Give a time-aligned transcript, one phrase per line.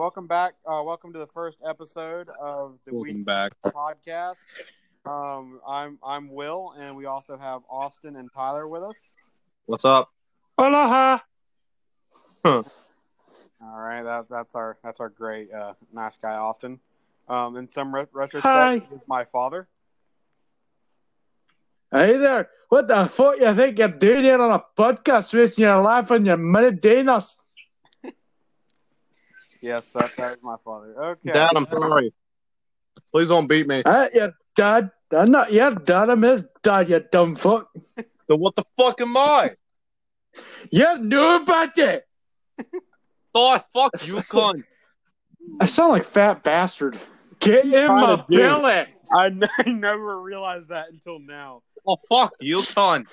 [0.00, 0.54] Okay, welcome back.
[0.64, 3.52] Uh, welcome to the first episode of the Welcome Week back.
[3.66, 4.36] podcast.
[5.04, 8.94] Um, I'm I'm Will, and we also have Austin and Tyler with us.
[9.66, 10.10] What's up?
[10.56, 11.18] Aloha.
[12.46, 12.64] All
[13.60, 16.80] right, that, that's our that's our great uh, nice guy Austin.
[17.28, 18.80] Um, in some re- retrospect, Hi.
[19.06, 19.68] my father.
[21.92, 22.48] Hey there.
[22.70, 26.26] What the fuck you think you're doing here on a podcast wasting your life and
[26.26, 27.38] your money doing us?
[29.62, 30.94] Yes, that that is my father.
[31.04, 32.12] Okay, Dad, I'm sorry.
[33.12, 33.82] Please don't beat me.
[33.84, 34.90] Uh, your dad.
[35.12, 37.68] I'm not your dad, I'm his dad, you dumb fuck.
[38.28, 39.50] So what the fuck am I?
[40.70, 41.98] you knew about nobody.
[43.34, 44.62] Oh, fuck you, So- cunt.
[45.60, 46.96] I sound like fat bastard.
[47.40, 48.38] Get in trying my to do?
[48.38, 48.86] belly.
[49.12, 51.62] I, n- I never realized that until now.
[51.84, 53.08] Oh, fuck you, cunt.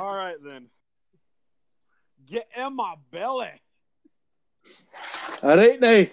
[0.00, 0.66] All right then,
[2.30, 3.50] get in my belly.
[5.42, 6.06] All right now.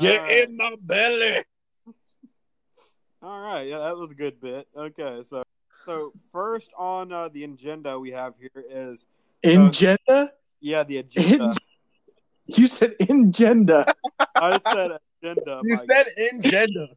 [0.00, 0.48] Get All right.
[0.48, 1.44] in my belly.
[3.22, 4.68] All right, yeah, that was a good bit.
[4.76, 5.44] Okay, so
[5.86, 9.06] so first on uh, the agenda we have here is
[9.44, 10.30] Ingenda?
[10.60, 11.54] yeah the agenda.
[12.46, 13.86] You said agenda.
[14.34, 15.60] I said agenda.
[15.64, 15.86] You Mike.
[15.90, 16.88] said agenda.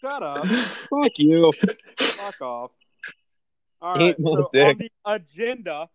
[0.00, 0.44] shut up.
[0.46, 1.52] Fuck you.
[1.98, 2.70] Fuck off.
[3.80, 5.88] All right, so on the agenda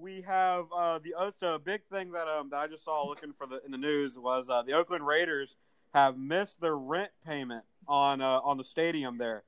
[0.00, 3.06] we have uh, the oh, so a big thing that um that I just saw
[3.06, 5.56] looking for the in the news was uh, the Oakland Raiders
[5.94, 9.44] have missed their rent payment on uh, on the stadium there,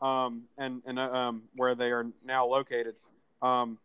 [0.00, 2.94] um and and uh, um where they are now located.
[3.40, 3.78] Um,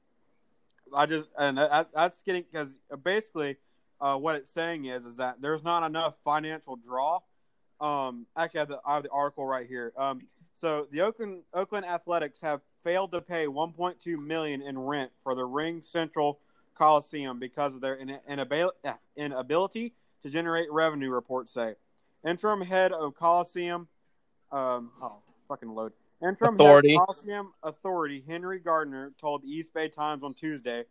[0.96, 2.70] I just and that, that's getting because
[3.04, 3.58] basically
[4.00, 7.20] uh, what it's saying is is that there's not enough financial draw.
[7.80, 9.94] Um, actually, I have the, I have the article right here.
[9.98, 10.24] Um,
[10.60, 15.42] so the Oakland Oakland Athletics have failed to pay 1.2 million in rent for the
[15.42, 16.38] RingCentral
[16.76, 21.10] Coliseum because of their uh, inability to generate revenue.
[21.10, 21.76] Reports say.
[22.26, 23.88] Interim head of Coliseum,
[24.52, 25.94] um, oh fucking load.
[26.22, 26.92] Interim Authority.
[26.92, 30.86] head of Coliseum Authority Henry Gardner told the East Bay Times on Tuesday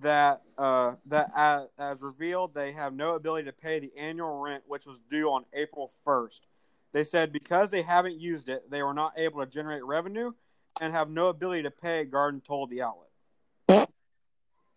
[0.00, 4.64] that uh, that as, as revealed, they have no ability to pay the annual rent,
[4.66, 6.46] which was due on April first.
[6.92, 10.32] They said because they haven't used it, they were not able to generate revenue
[10.80, 12.04] and have no ability to pay.
[12.04, 13.88] Garden told the outlet.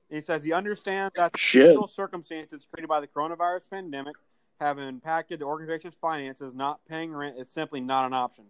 [0.09, 4.16] He says he understands that the circumstances created by the coronavirus pandemic
[4.59, 6.53] have impacted the organization's finances.
[6.53, 8.45] Not paying rent is simply not an option.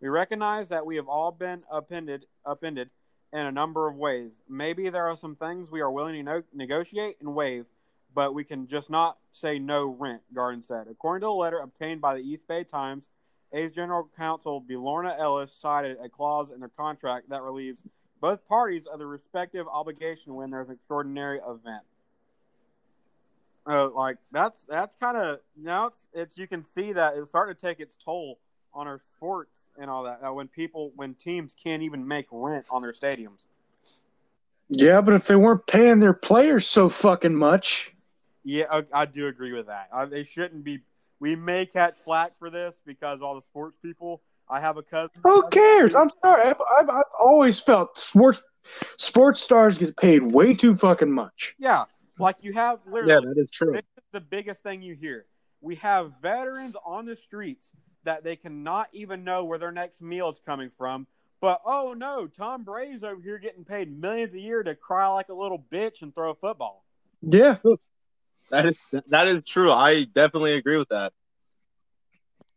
[0.00, 2.90] We recognize that we have all been upended, upended
[3.32, 4.32] in a number of ways.
[4.48, 7.66] Maybe there are some things we are willing to no- negotiate and waive,
[8.14, 10.86] but we can just not say no rent, Garden said.
[10.90, 13.04] According to a letter obtained by the East Bay Times,
[13.52, 17.80] A's General Counsel Belorna Ellis cited a clause in their contract that relieves
[18.20, 21.84] both parties of the respective obligation when there's an extraordinary event.
[23.66, 27.54] Uh, like that's that's kind of now it's it's you can see that it's starting
[27.54, 28.38] to take its toll
[28.74, 30.20] on our sports and all that.
[30.22, 33.44] Uh, when people when teams can't even make rent on their stadiums.
[34.68, 37.93] Yeah, but if they weren't paying their players so fucking much.
[38.44, 39.88] Yeah, I, I do agree with that.
[39.92, 40.80] I, they shouldn't be.
[41.18, 44.22] We may catch flack for this because all the sports people.
[44.48, 45.10] I have a cousin.
[45.22, 45.94] Who cares?
[45.94, 46.42] I'm sorry.
[46.42, 48.42] I've, I've, I've always felt sports
[48.98, 51.54] sports stars get paid way too fucking much.
[51.58, 51.84] Yeah,
[52.18, 53.14] like you have literally.
[53.14, 53.72] Yeah, that is true.
[53.72, 55.26] This is the biggest thing you hear.
[55.60, 57.70] We have veterans on the streets
[58.04, 61.06] that they cannot even know where their next meal is coming from.
[61.40, 65.30] But oh no, Tom Brady's over here getting paid millions a year to cry like
[65.30, 66.84] a little bitch and throw a football.
[67.22, 67.56] Yeah.
[68.50, 68.78] That is
[69.08, 69.72] that is true.
[69.72, 71.12] I definitely agree with that.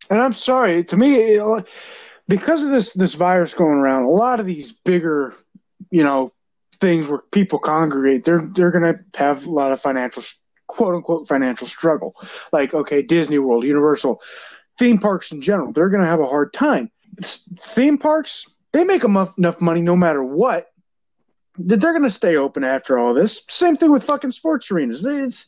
[0.09, 0.83] And I'm sorry.
[0.85, 1.39] To me,
[2.27, 5.33] because of this this virus going around, a lot of these bigger,
[5.91, 6.31] you know,
[6.79, 10.23] things where people congregate, they're they're gonna have a lot of financial
[10.67, 12.13] quote unquote financial struggle.
[12.51, 14.21] Like okay, Disney World, Universal,
[14.77, 16.91] theme parks in general, they're gonna have a hard time.
[17.21, 20.67] Theme parks, they make enough enough money no matter what.
[21.57, 23.43] That they're gonna stay open after all this.
[23.49, 25.05] Same thing with fucking sports arenas.
[25.05, 25.47] It's,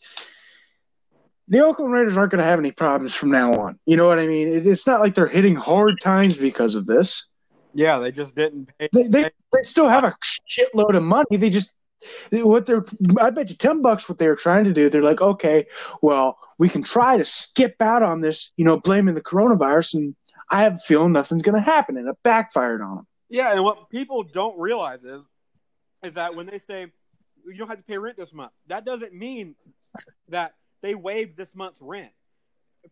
[1.49, 3.79] the Oakland Raiders aren't going to have any problems from now on.
[3.87, 4.47] You know what I mean?
[4.47, 7.27] It, it's not like they're hitting hard times because of this.
[7.73, 8.87] Yeah, they just didn't pay.
[8.93, 10.15] They, they, they still have a
[10.47, 11.37] shitload of money.
[11.37, 11.75] They just
[12.31, 12.85] what they're
[13.19, 14.89] I bet you ten bucks what they were trying to do.
[14.89, 15.65] They're like, okay,
[16.01, 20.15] well, we can try to skip out on this, you know, blaming the coronavirus, and
[20.49, 23.07] I have a feeling nothing's going to happen, and it backfired on them.
[23.29, 25.23] Yeah, and what people don't realize is,
[26.03, 26.87] is that when they say
[27.45, 29.55] you don't have to pay rent this month, that doesn't mean
[30.29, 32.11] that they waived this month's rent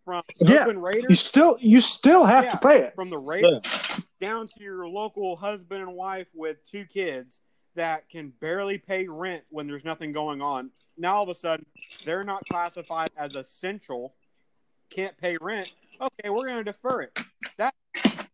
[0.03, 2.51] from the Yeah, Oakland You still you still have Yeah.
[2.51, 2.95] to pay it.
[2.95, 3.61] from the Raiders
[4.19, 7.39] down to your local husband and wife with two kids,
[7.75, 10.71] that can barely pay rent when there's nothing going on.
[10.97, 11.65] Now all of a sudden
[12.05, 14.15] they're not classified as essential,
[14.89, 15.71] can't pay rent.
[16.01, 17.19] Okay, we're going to defer it.
[17.57, 17.75] That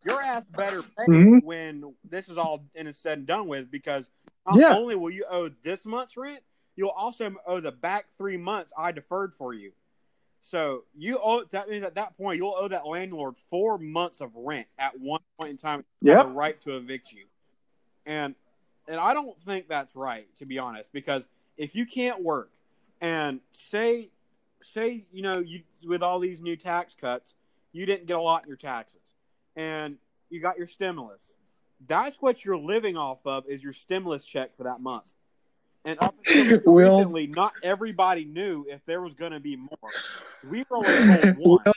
[0.05, 1.43] your ass better pay Mhm.
[1.43, 4.09] when this is all in and said and done with because
[4.45, 4.75] not Yeah.
[4.77, 6.43] only will you owe this month's rent,
[6.75, 9.73] you'll also owe the back three months I deferred for you.
[10.41, 14.35] So you owe that means at that point you'll owe that landlord four months of
[14.35, 15.85] rent at one point in time.
[16.01, 16.27] You have Yep.
[16.27, 17.25] the right to evict you,
[18.05, 18.35] and
[18.87, 20.91] and I don't think that's right to be honest.
[20.91, 22.51] Because if you can't work,
[22.99, 24.09] and say
[24.61, 27.35] say you know you with all these new tax cuts,
[27.71, 29.13] you didn't get a lot in your taxes,
[29.55, 29.97] and
[30.29, 31.21] you got your stimulus.
[31.87, 35.05] That's what you're living off of is your stimulus check for that month.
[35.85, 39.91] And up until Will- recently, not everybody knew if there was going to be more.
[40.49, 41.73] We were only told one.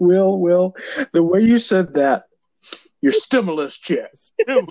[0.00, 0.74] Will, Will,
[1.12, 2.24] the way you said that,
[3.00, 4.10] your stimulus check.
[4.14, 4.68] Stimulus.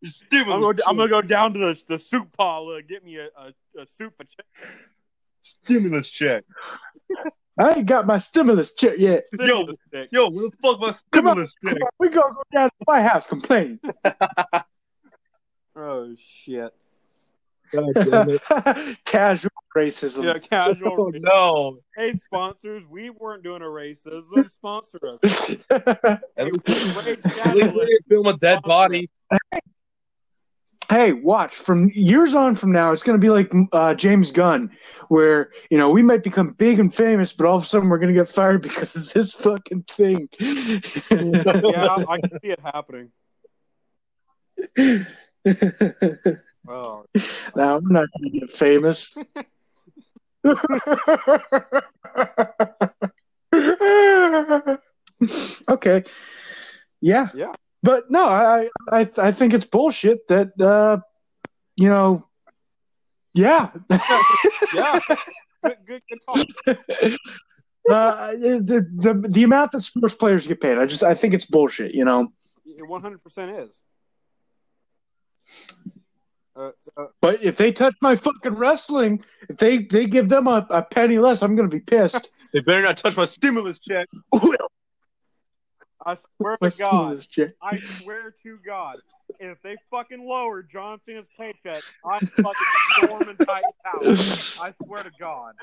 [0.00, 3.04] Your stimulus I'm gonna, I'm gonna go down to the, the soup pile, uh, get
[3.04, 4.46] me a, a, a soup for check.
[5.42, 6.44] Stimulus check.
[7.58, 9.24] I ain't got my stimulus check yet.
[9.34, 10.08] Stimulus check.
[10.12, 11.34] Yo, what the fuck my Come on.
[11.34, 11.72] stimulus check?
[11.72, 13.80] Come on, we gonna go down to my house complain.
[15.78, 16.72] Oh shit!
[17.70, 18.40] God damn it.
[19.04, 20.24] Casual racism.
[20.24, 20.96] Yeah, casual.
[20.98, 21.80] Oh no.
[21.94, 24.50] Hey, sponsors, we weren't doing a racism.
[24.50, 25.50] Sponsor us.
[26.38, 26.50] Hey,
[26.94, 29.10] Wade Chatterley, film a dead body.
[30.88, 34.70] Hey, watch from years on from now, it's going to be like uh, James Gunn,
[35.08, 37.98] where you know we might become big and famous, but all of a sudden we're
[37.98, 40.28] going to get fired because of this fucking thing.
[41.10, 43.10] Yeah, I can see it happening.
[46.68, 47.04] Oh,
[47.54, 49.14] now I'm not going to get famous.
[55.68, 56.04] okay,
[57.00, 57.52] yeah, Yeah.
[57.86, 60.98] But no, I I I think it's bullshit that uh,
[61.76, 62.26] you know,
[63.32, 63.70] yeah.
[64.74, 64.98] yeah.
[65.64, 66.78] Good, good, good talk.
[67.90, 71.44] uh, the, the the amount that sports players get paid, I just I think it's
[71.44, 71.92] bullshit.
[71.92, 72.28] You know,
[72.88, 73.80] 100% is.
[76.54, 80.64] Uh, so, but if they touch my fucking wrestling, if they they give them a,
[80.70, 82.30] a penny less, I'm gonna be pissed.
[82.52, 84.08] They better not touch my stimulus check.
[86.06, 87.26] I swear to God.
[87.60, 88.98] I swear to God,
[89.40, 94.14] if they fucking lower John Cena's paycheck, I'm fucking storming Titan Tower.
[94.60, 95.54] I swear to God.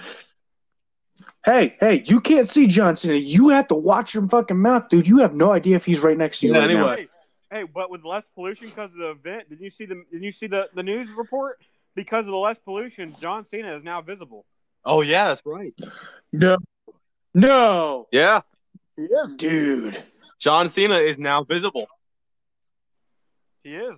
[1.45, 3.16] Hey, hey, you can't see John Cena.
[3.16, 5.07] You have to watch your fucking mouth, dude.
[5.07, 7.07] You have no idea if he's right next to you Yeah, right anyway.
[7.50, 10.24] Hey, hey, but with less pollution because of the event, did you see the did
[10.24, 11.60] you see the, the news report?
[11.96, 14.46] Because of the less pollution, John Cena is now visible.
[14.84, 15.74] Oh yeah, that's right.
[16.34, 16.57] No,
[17.34, 18.42] no, Yeah.
[18.96, 19.36] He is.
[19.36, 20.04] dude.
[20.44, 21.88] John Cena is now visible.
[23.63, 23.98] He is.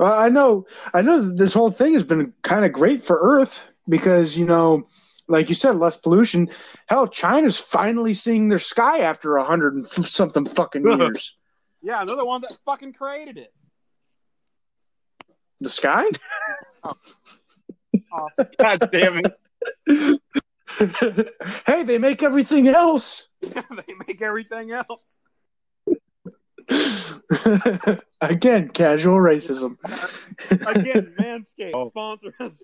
[0.00, 3.16] Well, I know, I know that this whole thing has been kind of great for
[3.22, 4.88] Earth because you know,
[5.28, 6.50] like you said, less pollution.
[6.88, 11.36] Hell, China's finally seeing their sky after a hundred and something fucking years.
[11.82, 13.52] Yeah, they're the ones that fucking created it.
[15.60, 16.04] the sky?
[18.12, 18.46] Awesome.
[18.58, 19.22] God damn
[19.88, 20.20] it.
[21.66, 23.28] hey, they make everything else.
[23.40, 23.62] they
[24.06, 25.00] make everything else.
[28.20, 29.76] Again, casual racism.
[30.66, 31.88] Again, Manscaped Oh.
[31.90, 32.62] sponsor us.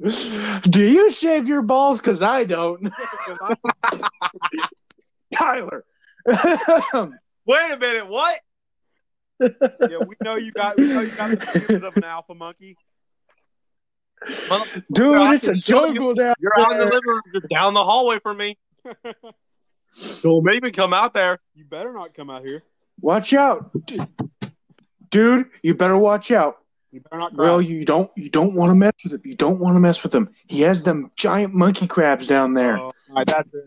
[0.70, 1.98] Do you shave your balls?
[1.98, 2.88] Because I don't.
[5.34, 5.84] Tyler.
[6.26, 8.40] Wait a minute, what?
[9.40, 9.48] yeah,
[10.06, 12.76] we know you got we know you got the pubes of an alpha monkey.
[14.92, 16.92] Dude, it's a can show you- jungle down You're out in the there.
[16.92, 18.58] living room, just down the hallway from me.
[20.22, 21.38] Don't maybe come out there.
[21.54, 22.62] You better not come out here.
[23.00, 23.70] Watch out.
[25.10, 26.58] Dude, you better watch out.
[26.90, 27.46] You better not cry.
[27.46, 29.20] Well, you don't you don't want to mess with him.
[29.24, 30.30] You don't want to mess with him.
[30.46, 32.78] He has them giant monkey crabs down there.
[32.78, 33.64] Oh, All right, that's it.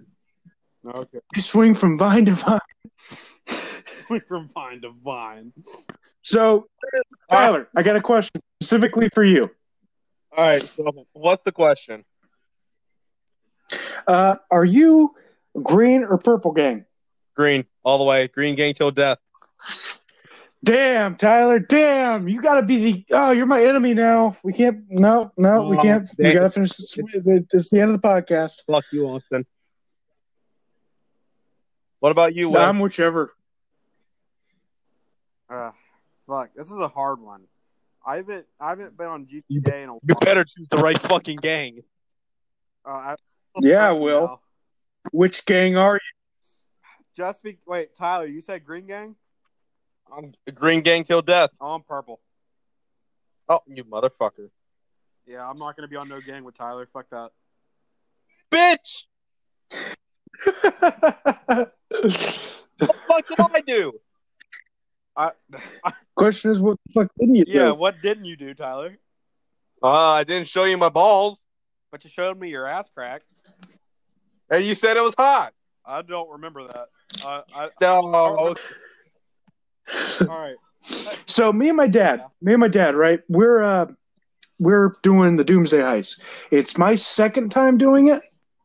[0.86, 1.20] okay.
[1.36, 2.60] They swing from vine to vine.
[4.08, 5.54] Swing from vine to vine.
[6.22, 6.68] So,
[7.30, 9.50] Tyler, I got a question specifically for you.
[10.36, 12.04] All right, so what's the question?
[14.08, 15.14] Uh, are you
[15.62, 16.86] green or purple gang?
[17.36, 18.28] Green, all the way.
[18.28, 19.18] Green gang till death.
[20.64, 21.58] Damn, Tyler.
[21.60, 23.06] Damn, you got to be the.
[23.12, 24.36] Oh, you're my enemy now.
[24.44, 24.84] We can't.
[24.90, 26.08] No, no, we Oh, can't.
[26.20, 26.72] We got to finish.
[26.76, 28.64] This, it's the end of the podcast.
[28.68, 29.46] Fuck you, Austin.
[32.00, 32.58] What about you, Will?
[32.58, 33.34] I'm whichever.
[35.50, 35.72] Uh,
[36.28, 37.44] fuck, this is a hard one.
[38.06, 40.00] I haven't I haven't been on GTA You- in a while.
[40.08, 41.82] you better choose the right fucking gang.
[42.86, 43.16] Uh, I,
[43.60, 44.28] Yeah, I will.
[44.28, 44.41] now.
[45.12, 46.00] Which gang are you?
[47.16, 48.26] Just be wait, Tyler.
[48.26, 49.16] You said Green Gang.
[50.12, 51.52] I'm green gang till death.
[51.60, 52.20] I'm purple.
[53.48, 54.50] Oh, you motherfucker.
[55.26, 56.88] Yeah, I'm not gonna be on no gang with Tyler.
[56.92, 57.32] Fuck that.
[58.52, 59.04] Bitch!
[62.82, 63.94] What the fuck did I do?
[65.16, 65.32] I,
[66.16, 67.76] Question is, what the fuck didn't you yeah, do?
[67.76, 68.98] what didn't you do, Tyler?
[69.84, 71.40] Uh, I didn't show you my balls.
[71.92, 73.22] But you showed me your ass crack.
[74.52, 75.54] And you said it was hot.
[75.86, 76.88] I don't remember that.
[77.26, 78.56] Uh, I, No.
[80.30, 80.56] all right.
[81.28, 83.20] So me and my dad, me and my dad, right?
[83.30, 83.86] We're uh,
[84.58, 86.24] we're doing the Doomsday Heist.
[86.50, 88.24] It's my second time doing it,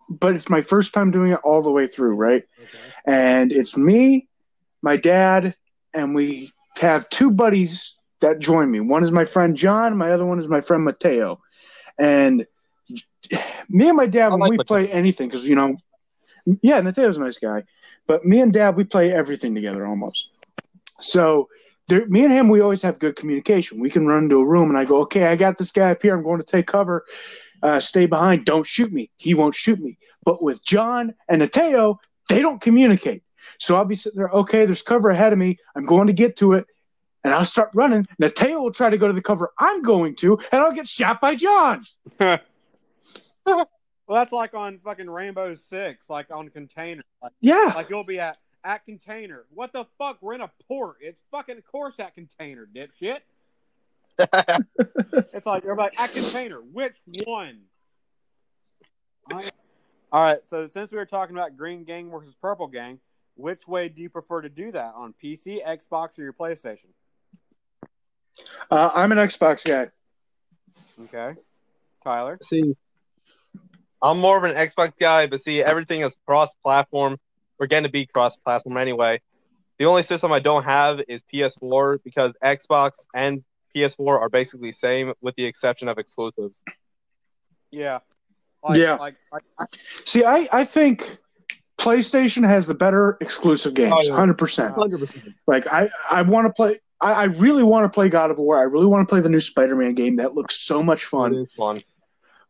[0.08, 2.42] but it's my first time doing it all the way through, right?
[2.58, 2.78] Okay.
[3.06, 4.28] And it's me,
[4.82, 5.54] my dad,
[5.92, 8.80] and we have two buddies that join me.
[8.80, 11.38] One is my friend John, my other one is my friend Mateo.
[11.98, 12.46] And
[13.68, 14.66] me and my dad, I when like we Mateo.
[14.66, 15.76] play anything, because you know,
[16.62, 17.64] yeah, Mateo's a nice guy,
[18.06, 20.30] but me and dad, we play everything together almost.
[21.00, 21.48] So
[21.88, 23.80] there, me and him, we always have good communication.
[23.80, 26.02] We can run into a room, and I go, "Okay, I got this guy up
[26.02, 26.14] here.
[26.14, 27.04] I'm going to take cover.
[27.62, 28.44] Uh, stay behind.
[28.44, 29.10] Don't shoot me.
[29.18, 33.22] He won't shoot me." But with John and Mateo, they don't communicate.
[33.58, 34.28] So I'll be sitting there.
[34.28, 35.58] Okay, there's cover ahead of me.
[35.74, 36.66] I'm going to get to it,
[37.24, 38.04] and I'll start running.
[38.18, 41.20] Mateo will try to go to the cover I'm going to, and I'll get shot
[41.20, 41.80] by John.
[43.46, 47.02] Well, that's like on fucking Rainbow Six, like on container.
[47.22, 49.44] Like, Yeah, like you'll be at at container.
[49.52, 50.18] What the fuck?
[50.20, 50.98] We're in a port.
[51.00, 53.20] It's fucking of course at container, dipshit.
[55.32, 56.60] It's like you're at container.
[56.60, 57.62] Which one?
[60.12, 60.38] All right.
[60.48, 63.00] So since we were talking about Green Gang versus Purple Gang,
[63.34, 66.88] which way do you prefer to do that on PC, Xbox, or your PlayStation?
[68.70, 69.90] uh, I'm an Xbox guy.
[71.02, 71.38] Okay,
[72.02, 72.38] Tyler.
[72.42, 72.76] see,
[74.06, 77.18] I'm more of an Xbox guy, but see, everything is cross-platform.
[77.58, 79.20] We're going to be cross-platform anyway.
[79.78, 83.44] The only system I don't have is PS4 because Xbox and
[83.74, 86.56] PS4 are basically the same, with the exception of exclusives.
[87.70, 87.98] Yeah.
[88.62, 88.94] Like, Yeah.
[88.94, 89.64] Like, like I,
[90.04, 91.18] See, I, I think
[91.78, 94.14] PlayStation has the better exclusive oh, games, Oh, yeah.
[94.14, 94.74] hundred percent.
[94.74, 95.34] Hundred percent.
[95.46, 96.76] Like I, I want to play.
[97.00, 98.58] I, I really want to play God of War.
[98.58, 100.16] I really want to play the new Spider-Man game.
[100.16, 101.46] That looks so much fun.
[101.56, 101.82] Fun.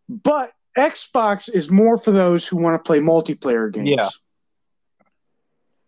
[0.09, 3.89] But Xbox is more for those who want to play multiplayer games.
[3.89, 4.09] Yeah.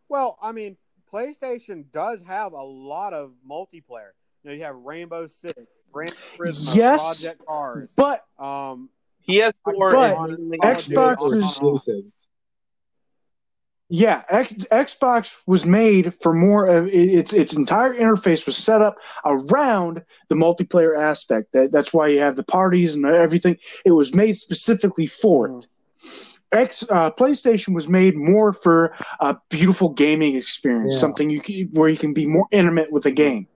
[0.08, 0.76] well, I mean,
[1.12, 4.10] PlayStation does have a lot of multiplayer.
[4.42, 5.58] You know, you have Rainbow Six,
[5.92, 7.20] Gran Turismo, Yes.
[7.22, 7.92] Project Cars.
[7.96, 8.88] But Um,
[9.28, 12.27] PS4 But is mainly Xbox for is- exclusives.
[13.90, 18.82] Yeah, X, Xbox was made for more of it, its its entire interface was set
[18.82, 21.52] up around the multiplayer aspect.
[21.52, 23.56] That that's why you have the parties and everything.
[23.86, 25.66] It was made specifically for it.
[26.52, 31.00] X uh, PlayStation was made more for a beautiful gaming experience, Yeah.
[31.00, 33.46] something you can, where you can be more intimate with a game.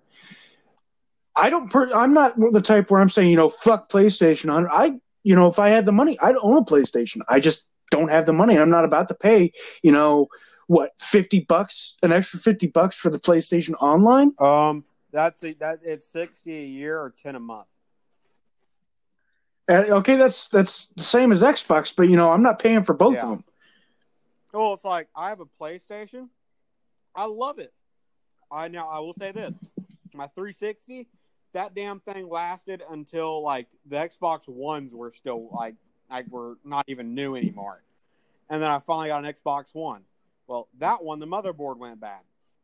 [1.36, 1.70] I don't.
[1.70, 4.50] Per, I'm not the type where I'm saying you know fuck PlayStation.
[4.70, 7.20] I you know if I had the money, I'd own a PlayStation.
[7.28, 8.58] I just don't have the money.
[8.58, 9.52] I'm not about to pay
[9.84, 10.26] you know
[10.66, 14.32] what fifty bucks, an extra fifty bucks for the PlayStation Online.
[14.40, 17.68] um, that's a, that it's sixty a year or ten a month.
[19.70, 22.94] Uh, okay, that's that's the same as Xbox, but you know I'm not paying for
[22.94, 23.22] both Yeah.
[23.24, 23.44] of them.
[24.54, 26.28] Oh, it's like I have a PlayStation.
[27.14, 27.72] I love it.
[28.50, 29.54] I now I will say this:
[30.14, 31.06] my 360,
[31.52, 35.74] that damn thing lasted until like the Xbox Ones were still like
[36.12, 37.82] like were not even new anymore,
[38.48, 40.02] and then I finally got an Xbox One.
[40.46, 42.20] Well, that one the motherboard went bad.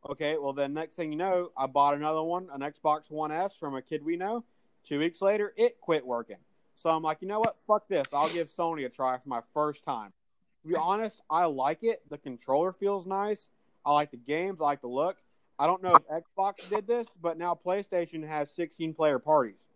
[0.09, 3.55] Okay, well then next thing you know, I bought another one, an Xbox One S
[3.55, 4.43] from a kid we know.
[4.85, 6.37] Two weeks later, it quit working.
[6.75, 7.57] So I'm like, you know what?
[7.67, 8.05] Fuck this.
[8.13, 10.13] I'll give Sony a try for my first time.
[10.61, 12.01] To be honest, I like it.
[12.09, 13.49] The controller feels nice.
[13.85, 14.61] I like the games.
[14.61, 15.17] I like the look.
[15.57, 19.67] I don't know if Xbox did this, but now PlayStation has 16 player parties.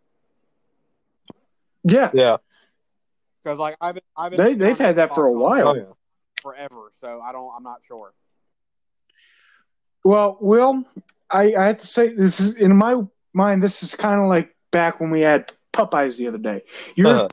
[1.84, 2.38] Yeah, Yeah.
[3.44, 5.76] Because like I've been, I've been They- they've had that for a while.
[5.78, 5.84] Yeah.
[6.42, 6.92] forever.
[6.94, 7.52] So I don't.
[7.56, 8.14] I'm not sure.
[10.04, 10.84] Well, Will,
[11.30, 13.02] I, I have to say this is in my
[13.34, 13.64] mind.
[13.64, 16.62] This is kind of like back when we had Popeyes the other day.
[16.96, 17.28] You're Uh,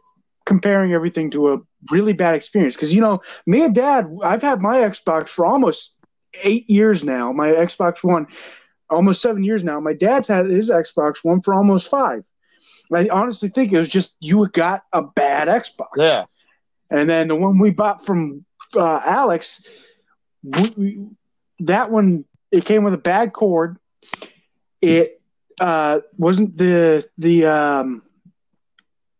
[0.46, 1.58] comparing everything to a
[1.90, 4.06] really bad experience because you know me and Dad.
[4.22, 5.96] I've had my Xbox for almost
[6.44, 7.32] eight years now.
[7.32, 8.26] My Xbox One,
[8.88, 9.80] almost seven years now.
[9.80, 12.22] My dad's had his Xbox One for almost five.
[12.92, 15.88] I honestly think it was just you got a bad Xbox.
[15.96, 16.24] yeah.
[16.90, 18.44] And then the one we bought from
[18.76, 19.68] uh, Alex,
[20.42, 21.06] we, we,
[21.60, 23.76] that one it came with a bad cord.
[24.82, 25.20] It
[25.60, 28.02] uh, wasn't the the um,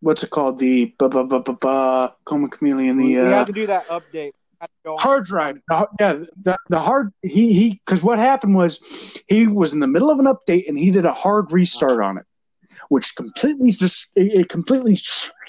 [0.00, 3.30] what's it called the bu- bu- bu- bu- bu- Coma Chameleon we, the we uh,
[3.30, 4.32] had to do that update.
[4.60, 4.98] had to go on.
[4.98, 5.60] hard drive.
[5.68, 6.12] The- yeah,
[6.42, 10.18] the, the hard he he because what happened was he was in the middle of
[10.18, 12.24] an update and he did a hard restart on it,
[12.90, 14.98] which completely just it, it completely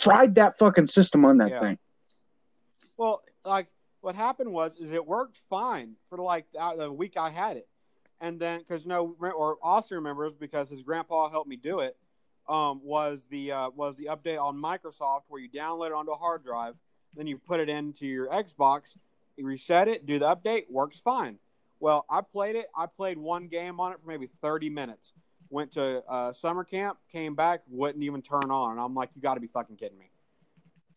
[0.02, 1.60] fried that fucking system on that Yeah.
[1.60, 1.80] thing.
[2.98, 3.68] Well, like
[4.02, 7.68] what happened was is it worked fine for like the, week I had it,
[8.22, 11.98] and then because no or Austin remembers because his grandpa helped me do it.
[12.48, 16.18] Um, was the uh, was the update on Microsoft where you download it onto a
[16.18, 16.76] hard drive,
[17.16, 18.98] then you put it into your Xbox,
[19.36, 21.40] you reset it, do the update, works fine.
[21.80, 22.68] Well, I played it.
[22.76, 25.14] I played one game on it for maybe thirty minutes.
[25.52, 28.72] Went to uh, summer camp, came back, wouldn't even turn on.
[28.72, 30.10] And I'm like, you got to be fucking kidding me.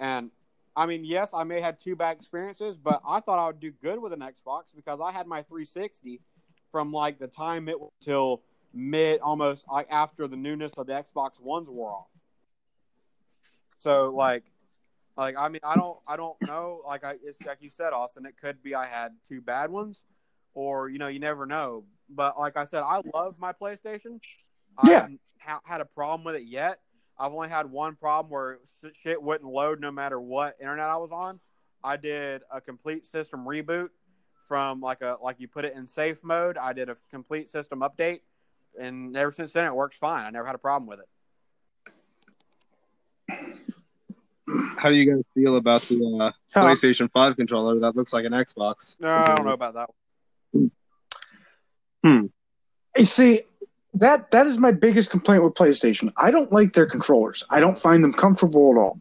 [0.01, 0.31] And
[0.77, 3.61] I mean, yes, I may have had two bad experiences, but I thought I would
[3.61, 6.21] do good with an Xbox because I had my 360
[6.73, 8.43] from like the time it was till
[8.73, 12.07] mid, almost like after the newness of the Xbox Ones wore off.
[13.79, 14.45] So like,
[15.17, 16.81] like I mean, I don't, I don't know.
[16.87, 18.27] Like I, it's like you said, Austin.
[18.27, 20.05] It could be I had two bad ones,
[20.55, 21.85] or you know, you never know.
[22.09, 24.21] But like I said, I love my PlayStation.
[24.79, 25.01] I Yeah.
[25.03, 26.81] haven't ha- had a problem with it yet.
[27.19, 28.59] I've only had one problem where
[28.93, 31.39] shit wouldn't load no matter what internet I was on.
[31.83, 33.91] I did a complete system reboot
[34.49, 36.59] from like a like you put it in safe mode.
[36.59, 38.21] I did a complete system update,
[38.79, 40.25] and ever since then it works fine.
[40.25, 41.09] I never had a problem with it.
[44.79, 46.67] How do you guys feel about the uh, Huh.
[46.67, 48.97] PlayStation 5 controller that looks like an Xbox?
[49.01, 49.91] No, I don't know about that.
[52.97, 53.41] You see,
[53.95, 56.13] that that is my biggest complaint with PlayStation.
[56.17, 57.45] I don't like their controllers.
[57.51, 58.99] I don't find them comfortable at all.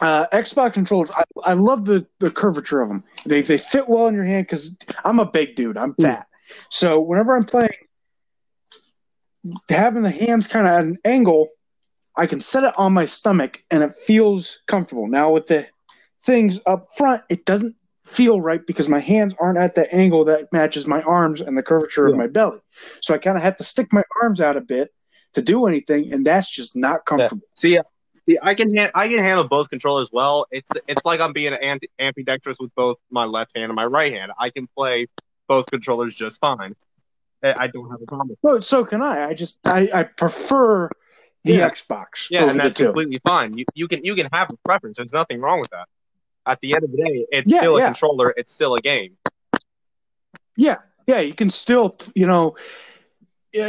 [0.00, 3.02] Uh, Xbox controllers, I, I love the, the curvature of them.
[3.26, 5.76] They they fit well in your hand because I'm a big dude.
[5.76, 6.26] I'm fat,
[6.68, 7.70] so whenever I'm playing,
[9.70, 11.48] having the hands kind of at an angle,
[12.16, 15.06] I can set it on my stomach and it feels comfortable.
[15.06, 15.66] Now with the
[16.22, 17.74] things up front, it doesn't
[18.14, 21.62] feel right because my hands aren't at the angle that matches my arms and the
[21.62, 22.58] curvature of my belly.
[23.00, 24.90] So I kind of have to stick my arms out a bit
[25.34, 27.42] to do anything, and that's just not comfortable.
[27.56, 27.78] See,
[28.26, 30.46] see, I can han- I can handle both controllers well.
[30.50, 34.12] It's it's like I'm being anti- ambidextrous with both my left hand and my right
[34.12, 34.32] hand.
[34.38, 35.06] I can play
[35.48, 36.74] both controllers just fine.
[37.42, 38.28] I I don't have a problem.
[38.30, 39.28] with Well, so can I.
[39.28, 40.88] I just I, I prefer
[41.44, 41.68] the Yeah.
[41.68, 43.58] Xbox Yeah, and that's completely fine.
[43.58, 44.96] You you can you can have a preference.
[44.96, 45.86] There's nothing wrong with that.
[46.46, 47.86] At the end of the day, it's Yeah, still a yeah.
[47.86, 48.34] controller.
[48.36, 49.16] It's still a game.
[50.56, 52.56] Yeah, yeah, you can still, you know,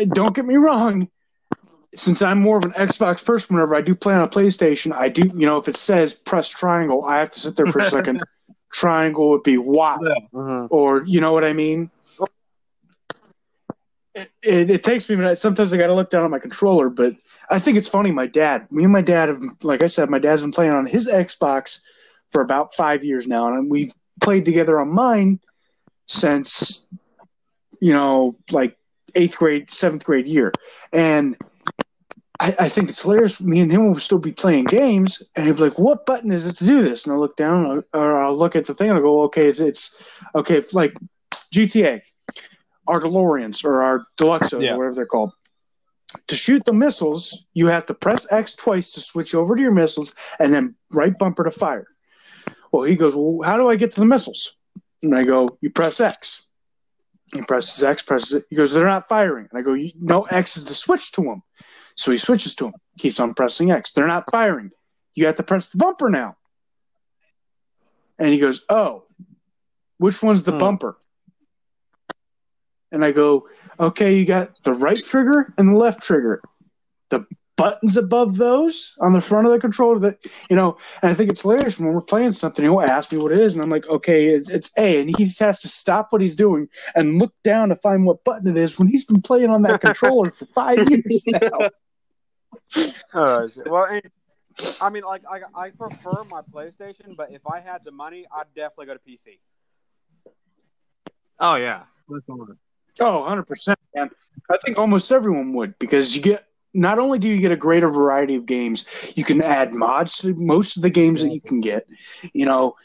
[0.09, 1.09] don't get me wrong.
[1.95, 5.07] Since I'm more of an Xbox person, whenever I do play on a PlayStation, I
[5.09, 7.83] do, you know, if it says press triangle, I have to sit there for a
[7.85, 8.21] second.
[8.71, 9.97] triangle would be Y,
[10.33, 10.65] Mm-hmm.
[10.69, 11.89] or you know what I mean.
[14.13, 15.37] It, it, it takes me a minute.
[15.39, 17.13] Sometimes I got to look down at my controller, but
[17.49, 18.11] I think it's funny.
[18.11, 20.85] My dad, me and my dad have, like I said, my dad's been playing on
[20.85, 21.79] his Xbox
[22.35, 25.39] for about five years now, and we've played together on mine
[26.07, 26.89] since
[27.79, 28.77] you know, like
[29.15, 30.51] eighth grade, seventh grade year.
[30.91, 31.37] And
[32.39, 33.39] I, I think it's hilarious.
[33.41, 36.45] Me and him will still be playing games, and he'll be like, "What button is
[36.45, 38.89] it to do this?" And I'll look down, or- or I'll look at the thing,
[38.89, 40.01] and I'll go, "Okay, it's, it's
[40.35, 40.93] okay." Like
[41.53, 42.01] GTA,
[42.87, 44.73] our DeLoreans or our Deluxos Yeah.
[44.73, 45.31] or whatever they're called.
[46.27, 49.71] To shoot the missiles, you have to press X twice to switch over to your
[49.71, 51.87] missiles, and then right bumper to fire.
[52.75, 54.57] Well, he goes, "Well, how do I get to the missiles?"
[55.01, 56.45] And I go, "You press X."
[57.33, 58.45] He presses X, presses it.
[58.49, 61.41] He goes, "They're not firing." And I go, "No, X is the switch to them."
[61.95, 62.73] So he switches to them.
[62.99, 63.93] Keeps on pressing X.
[63.93, 64.71] They're not firing.
[65.13, 66.35] You have to press the bumper now.
[68.19, 69.05] And he goes, "Oh,
[69.97, 70.57] which one's the Hmm.
[70.57, 70.97] bumper?"
[72.91, 73.47] And I go,
[73.79, 76.41] "Okay, you got the right trigger and the left trigger.
[77.07, 77.25] The
[77.57, 81.31] buttons above those on the front of the controller that you know." And I think
[81.31, 82.63] it's hilarious when we're playing something.
[82.63, 85.25] He'll ask me what it is, and I'm like, "Okay, it's, it's A," and he
[85.39, 88.77] has to stop what he's doing and look down to find what button it is
[88.77, 91.69] when he's been playing on that controller for five years now.
[93.13, 94.01] Uh, well, and,
[94.81, 98.53] I mean, like I, I prefer my PlayStation, but if I had the money, I'd
[98.55, 99.39] definitely go to PC.
[101.39, 101.83] Oh yeah.
[103.01, 104.09] Oh, 100%, man.
[104.49, 107.87] I think almost everyone would because you get not only do you get a greater
[107.87, 108.85] variety of games,
[109.15, 111.87] you can add mods to most of the games that you can get.
[112.33, 112.75] You know,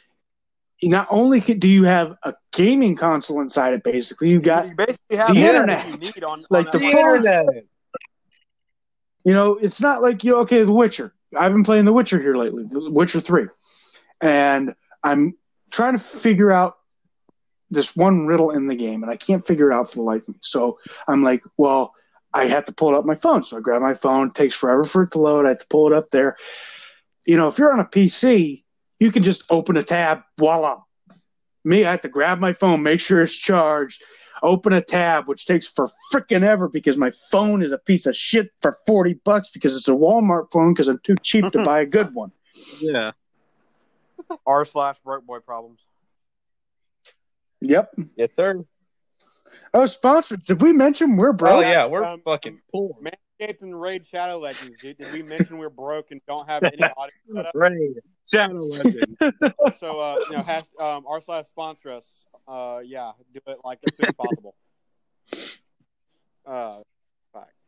[0.82, 5.16] not only do you have a gaming console inside it, basically, you've got you basically
[5.16, 5.86] have the internet.
[5.86, 7.64] you need on Like on the The internet.
[9.24, 11.12] You know, it's not like you okay, The Witcher.
[11.36, 13.48] I've been playing The Witcher here lately, The Witcher Three,
[14.20, 15.36] and I'm
[15.70, 16.76] trying to figure out
[17.70, 20.22] this one riddle in the game, and I can't figure it out for the life
[20.22, 20.40] of me.
[20.40, 21.94] So I'm like, well,
[22.32, 23.42] I have to pull it up my phone.
[23.42, 24.28] So I grab my phone.
[24.28, 25.46] It takes forever for it to load.
[25.46, 26.36] I have to pull it up there.
[27.26, 28.64] You know, if you're on a PC,
[28.98, 30.80] you can just open a tab, voila.
[31.64, 34.02] Me, I have to grab my phone, make sure it's charged,
[34.42, 38.16] open a tab, which takes for freaking ever because my phone is a piece of
[38.16, 41.80] shit for 40 bucks because it's a Walmart phone because I'm too cheap to buy
[41.80, 42.32] a good one.
[42.80, 43.06] Yeah.
[44.46, 45.80] R slash broke boy problems.
[47.60, 47.94] Yep.
[48.16, 48.64] Yes, sir.
[49.72, 50.44] Oh, sponsored.
[50.44, 51.56] Did we mention we're broke?
[51.56, 52.90] Oh yeah, we're Um, fucking poor.
[53.00, 54.98] Manscaped and Raid Shadow Legends, dude.
[54.98, 56.76] Did we mention we're broke and don't have any
[57.36, 57.50] audio?
[57.54, 57.96] Raid,
[58.32, 59.16] Shadow Legends.
[59.78, 62.04] So, uh, you know, has, um, R slash sponsor us.
[62.48, 64.54] Uh, yeah, do it like as soon as possible.
[66.44, 66.82] Uh,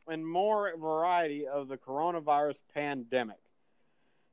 [0.08, 3.38] and more variety of the coronavirus pandemic.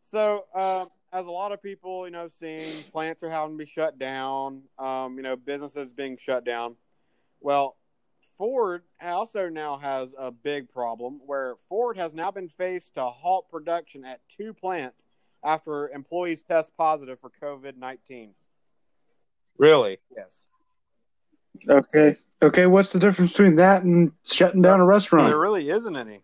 [0.02, 3.70] So, um, as a lot of people, you know, seeing plants are having to be
[3.70, 6.76] shut down, um, you know, businesses being shut down.
[7.42, 7.78] Well,
[8.38, 13.50] Ford also now has a big problem where Ford has now been faced to halt
[13.50, 15.06] production at two plants
[15.44, 18.34] after employees test positive for COVID 19.
[19.58, 20.00] Really?
[20.16, 20.40] Yes.
[21.68, 22.16] Okay.
[22.42, 22.66] Okay.
[22.66, 25.28] What's the difference between that and shutting down a restaurant?
[25.28, 26.22] There really isn't any.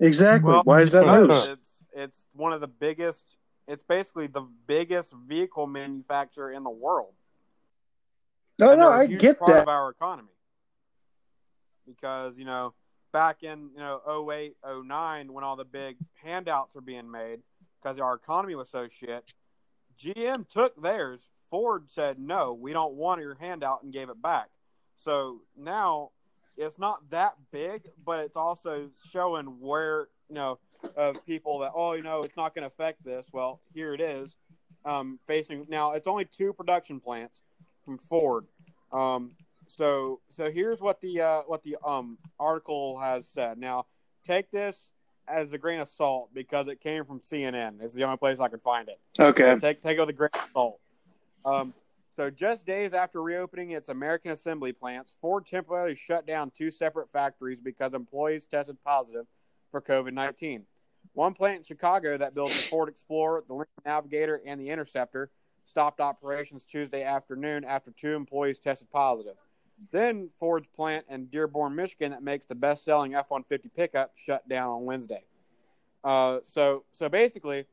[0.00, 0.50] Exactly.
[0.50, 1.46] Well, Why is that news?
[1.46, 7.14] It's, it's one of the biggest, it's basically the biggest vehicle manufacturer in the world.
[8.58, 9.62] No, And no, I get part that.
[9.62, 10.28] of our economy.
[11.86, 12.74] Because you know
[13.12, 17.40] back in you know 08 09 when all the big handouts were being made
[17.80, 19.24] because our economy was so shit
[19.98, 21.22] gm took theirs.
[21.50, 24.48] Ford said no we don't want your handout and gave it back.
[24.96, 26.10] So now
[26.58, 30.58] it's not that big but it's also showing where you know
[30.96, 33.30] of people that oh you know it's not going to affect this.
[33.32, 34.36] Well here it is.
[34.84, 37.42] Um, facing now it's only two production plants
[37.88, 38.44] from Ford.
[38.92, 39.30] Um,
[39.66, 43.56] so so here's what the uh, what the um, article has said.
[43.56, 43.86] Now
[44.24, 44.92] take this
[45.26, 47.80] as a grain of salt because it came from CNN.
[47.80, 48.98] It's the only place I could find it.
[49.18, 49.56] Okay.
[49.58, 50.80] Take take it with a grain of salt.
[51.46, 51.72] Um,
[52.14, 57.10] so just days after reopening its American assembly plants, Ford temporarily shut down two separate
[57.10, 59.24] factories because employees tested positive
[59.70, 60.66] for COVID nineteen.
[61.14, 65.30] One plant in Chicago that builds the Ford Explorer, the Lincoln Navigator, and the Interceptor
[65.68, 69.34] stopped operations Tuesday afternoon after two employees tested positive.
[69.92, 74.84] Then Ford's plant in Dearborn, Michigan, that makes the best-selling F-150 pickup, shut down on
[74.86, 75.22] Wednesday.
[76.02, 77.66] Uh, so, so basically,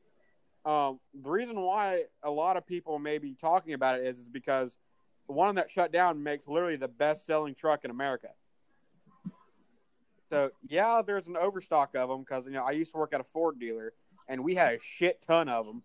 [0.66, 4.28] um, the reason why a lot of people may be talking about it is, is
[4.28, 4.78] because
[5.28, 8.30] the one that shut down makes literally the best-selling truck in America.
[10.30, 13.22] So yeah, there's an overstock of them because you know I used to work at
[13.22, 13.94] a Ford dealer
[14.28, 15.84] and we had a shit ton of them,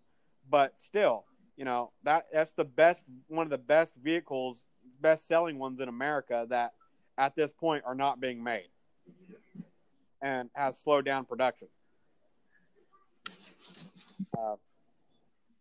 [0.49, 1.25] but still,
[1.61, 4.63] you know that that's the best one of the best vehicles,
[4.99, 6.73] best selling ones in America that
[7.19, 8.69] at this point are not being made
[10.23, 11.67] and has slowed down production.
[14.35, 14.55] Uh,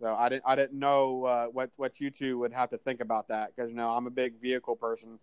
[0.00, 3.02] so I didn't I didn't know uh, what what you two would have to think
[3.02, 5.18] about that because you know I'm a big vehicle person.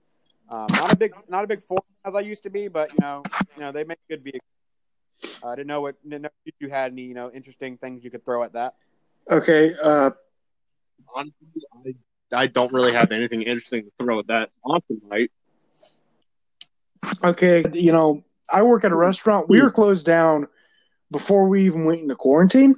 [0.48, 3.00] Um, not a big not a big Ford as I used to be, but you
[3.02, 3.24] know
[3.56, 4.44] you know they make good vehicles.
[5.44, 8.12] I didn't know what didn't know if you had any you know interesting things you
[8.12, 8.76] could throw at that.
[9.32, 9.74] Okay.
[9.82, 10.12] Uh,
[11.16, 11.48] Honestly,
[12.34, 14.50] I, I don't really have anything interesting to throw at that.
[14.64, 15.32] Austin might.
[17.24, 17.66] okay.
[17.74, 19.50] You know, I work at a restaurant.
[19.50, 20.48] We were closed down
[21.12, 22.76] before we even went into quarantine.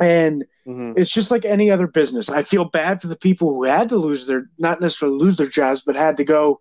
[0.00, 0.98] And Mm-hmm.
[0.98, 2.28] it's just like any other business.
[2.28, 5.46] I feel bad for the people who had to lose their, not necessarily lose their
[5.46, 6.60] jobs, but had to go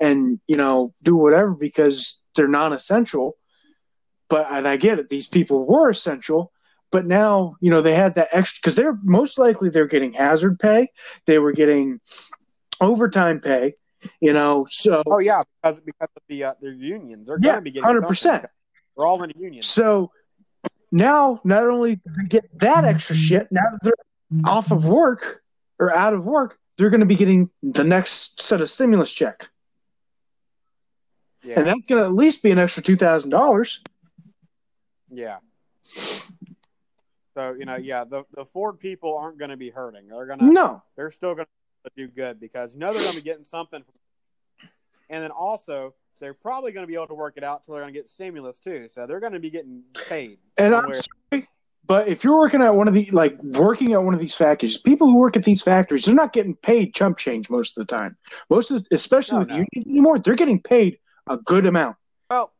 [0.00, 3.36] and, you know, do whatever because they're non essential.
[4.28, 6.50] But, and I get it, these people were essential.
[6.94, 10.60] But now, you know, they had that extra because they're most likely they're getting hazard
[10.60, 10.86] pay.
[11.26, 11.98] They were getting
[12.80, 13.74] overtime pay,
[14.20, 14.64] you know.
[14.70, 17.72] So, Oh yeah, because because of the uh, their unions, they're Yeah, going to be
[17.72, 18.16] getting 100%.
[18.16, 18.48] something.
[18.96, 19.60] They're all in a union.
[19.64, 20.12] So
[20.92, 25.42] now, not only do they get that extra shit, now that they're off of work
[25.80, 29.48] or out of work, they're going to be getting the next set of stimulus check,
[31.42, 33.80] Yeah, and that's going to at least be an extra two thousand dollars.
[35.10, 35.38] yeah.
[37.34, 37.84] So you know, mm-hmm.
[37.84, 40.08] yeah, the the Ford people aren't going to be hurting.
[40.08, 41.46] They're gonna No, they're still going
[41.84, 43.82] to do good because you know they're going to be getting something.
[45.10, 47.82] And then also, they're probably going to be able to work it out till they're
[47.82, 48.88] going to get stimulus too.
[48.94, 50.38] So they're going to be getting paid.
[50.56, 51.48] and I'm sorry,
[51.86, 54.78] but if you're working at one of the like working at one of these factories,
[54.78, 57.94] people who work at these factories, they're not getting paid chump change most of the
[57.94, 58.16] time.
[58.48, 59.54] Most of, especially No, with no.
[59.56, 61.96] unions anymore, they're getting paid a good amount.
[62.30, 62.52] Well,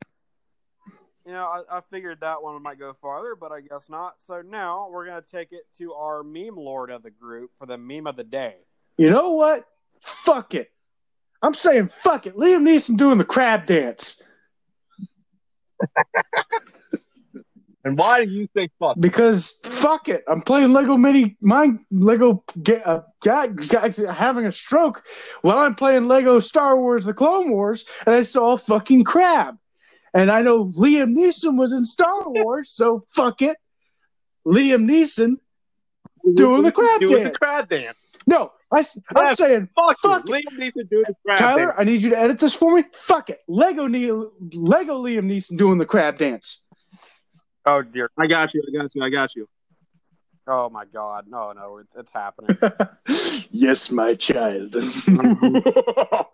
[1.26, 4.14] you know, I, I figured that one might go farther, but I guess not.
[4.26, 7.66] So now we're going to take it to our meme lord of the group for
[7.66, 8.56] the meme of the day.
[8.98, 9.64] You know what?
[10.00, 10.70] Fuck it.
[11.42, 12.34] I'm saying fuck it.
[12.34, 14.22] Liam Neeson doing the crab dance.
[17.84, 18.96] And why do you say fuck?
[18.98, 24.52] because fuck it, I'm playing Lego Mini, my Lego get, uh, got, got having a
[24.52, 25.04] stroke
[25.42, 29.58] while I'm playing Lego Star Wars: The Clone Wars, and I saw a fucking crab,
[30.14, 33.56] and I know Liam Neeson was in Star Wars, so fuck it,
[34.46, 35.36] Liam Neeson.
[36.34, 37.32] Doing the crab doing dance.
[37.32, 38.16] the crab dance.
[38.26, 38.84] No, I, am
[39.16, 40.26] Yes, saying Fuck, Fuck.
[40.26, 41.74] Liam Neeson doing the crab Tyler, dance.
[41.76, 42.84] I need you to edit this for me.
[42.94, 46.62] Fuck it, Lego ne- Lego Liam Neeson doing the crab dance.
[47.66, 48.10] Oh dear.
[48.18, 48.62] I got you.
[48.66, 49.02] I got you.
[49.02, 49.48] I got you.
[50.46, 51.26] Oh my God.
[51.28, 52.56] No, no, it's it's happening.
[53.50, 54.76] yes, my child.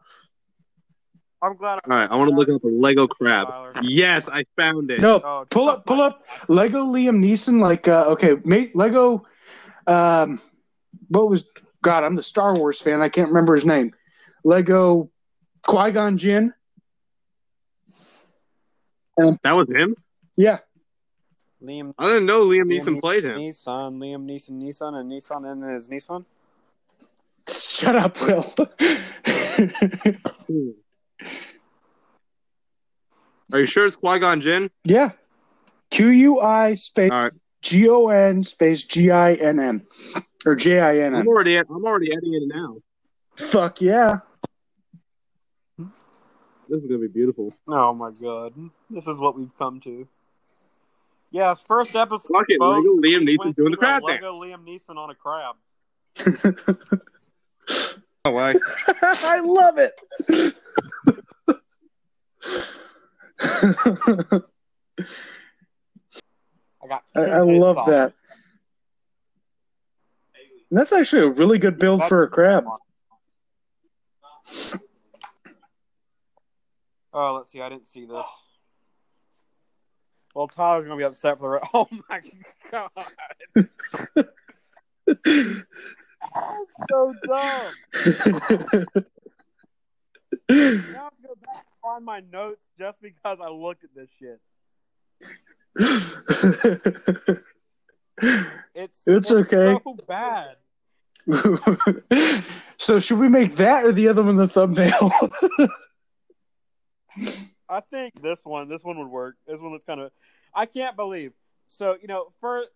[1.43, 1.81] I'm glad.
[1.89, 3.49] All right, I want to look up a Lego crab.
[3.83, 5.01] Yes, I found it.
[5.01, 7.61] no, Oh, pull up, pull up Lego Liam Neeson.
[7.61, 9.27] Like, uh, okay, mate, Lego.
[9.87, 10.41] Um,
[11.09, 11.47] what was
[11.83, 12.05] God?
[12.05, 13.01] I'm the Star Wars fan.
[13.01, 13.93] I can't remember his name.
[14.45, 15.11] Lego
[15.67, 16.53] Qui Gon Jinn.
[19.17, 19.97] That was him.
[20.37, 20.59] Yeah,
[21.63, 23.39] Liam I didn't know Liam Liam Neeson played him.
[23.39, 26.25] Nissan, Liam Neeson, Nissan, and Nissan, and his Nissan.
[27.49, 28.45] shut up, Will.
[33.53, 34.71] Are you sure it's Qui Gon Jinn?
[34.85, 35.11] yeah,
[35.91, 39.87] Q U I space All right, G O N space G I N N
[40.47, 41.21] or J I N N.
[41.21, 42.77] I'm already I'm already editing it now.
[43.37, 44.19] Fuck yeah.
[45.79, 47.53] This is gonna be beautiful.
[47.67, 48.55] Oh my God,
[48.89, 50.07] this is what we've come to.
[51.33, 52.29] Yes, first episode.
[52.33, 54.37] Fuck it, folks, Lego Liam Neeson doing the to a crab Lego dance.
[54.37, 55.57] Liam Neeson on a crab.
[58.23, 58.53] Oh, why?
[59.03, 59.95] I love it.
[66.83, 67.05] I got.
[67.15, 68.13] I, I love off that.
[70.71, 72.65] And that's actually a really good build for a crab.
[77.13, 77.61] Oh, let's see.
[77.61, 78.25] I didn't see this.
[80.35, 81.61] Well, Tyler's gonna be upset for the.
[81.61, 82.21] Re- oh my
[82.71, 82.91] god,
[86.89, 87.73] so dumb.
[90.49, 93.91] Now I have to go back and find my notes just because I looked at
[93.95, 94.41] this shit.
[98.75, 99.79] It's It's okay.
[99.85, 100.57] so bad.
[102.77, 105.11] so should we make that or the other one the thumbnail?
[107.69, 109.37] I think this one, this one would work.
[109.47, 110.11] This one was kind of.
[110.55, 111.33] I can't believe.
[111.69, 112.69] So you know, first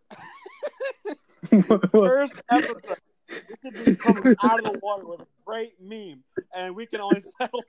[1.90, 6.22] first episode, this could be coming out of the water with a great meme,
[6.54, 7.64] and we can only settle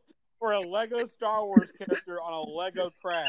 [0.45, 3.25] for a Lego Star Wars character on a Lego crab.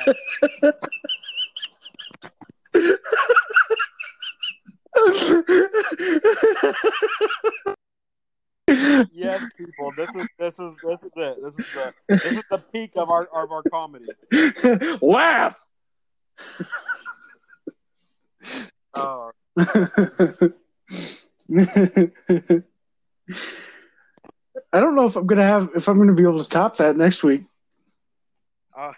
[9.15, 11.39] Yes, people, this is this is this is it.
[11.43, 14.05] This is the this is the peak of our of our comedy.
[15.01, 15.59] Laugh.
[18.95, 19.31] Oh,
[24.73, 26.97] I don't know if I'm gonna have if I'm gonna be able to top that
[26.97, 27.43] next week.
[28.77, 28.93] uh,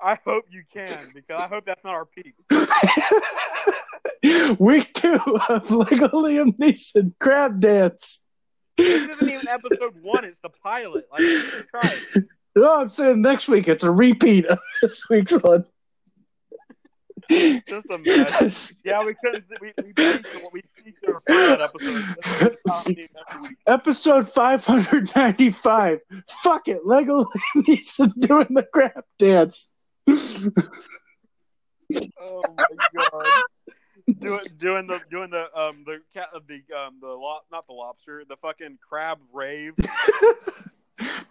[0.00, 2.34] I hope you can because I hope that's not our peak.
[4.58, 5.18] week two
[5.48, 8.26] of Lego Liam Neeson crab dance.
[8.76, 11.06] This isn't even episode one; it's the pilot.
[11.10, 11.22] Like
[11.72, 12.18] Christ.
[12.56, 15.64] No, I'm saying next week it's a repeat of this week's one.
[17.30, 18.82] Just a mess.
[18.84, 19.44] Yeah, we couldn't.
[19.60, 19.92] We we
[20.42, 22.16] what we peaked our pilot episode.
[22.40, 23.58] This is comedy every week.
[23.66, 26.00] Episode 595.
[26.42, 27.28] Fuck it, Lego Liam
[27.68, 29.72] Neeson doing the crab dance.
[32.20, 32.64] Oh my
[32.94, 33.26] god.
[34.18, 38.24] Doing doing the doing the um the cat the um the lo- not the lobster
[38.28, 39.74] the fucking crab rave.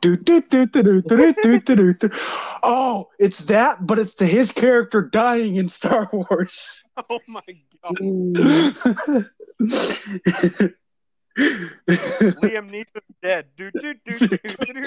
[0.02, 2.10] Do, do, do, do, do, do, do, do, do, do.
[2.64, 6.84] Oh, it's that, but it's to his character dying in Star Wars.
[7.10, 7.42] Oh my
[7.84, 7.96] god.
[11.40, 13.46] Liam Neeson's dead.
[13.58, 14.82] Do do do do do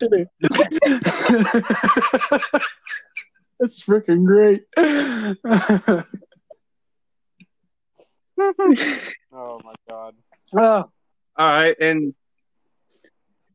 [0.00, 0.26] do.
[3.60, 4.64] That's freaking great.
[9.34, 10.14] Oh my god.
[10.54, 10.90] Oh, All
[11.36, 12.14] right, and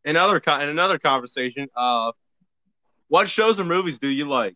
[0.08, 2.13] in other con- in another conversation, uh,
[3.10, 4.56] what shows or movies do you like?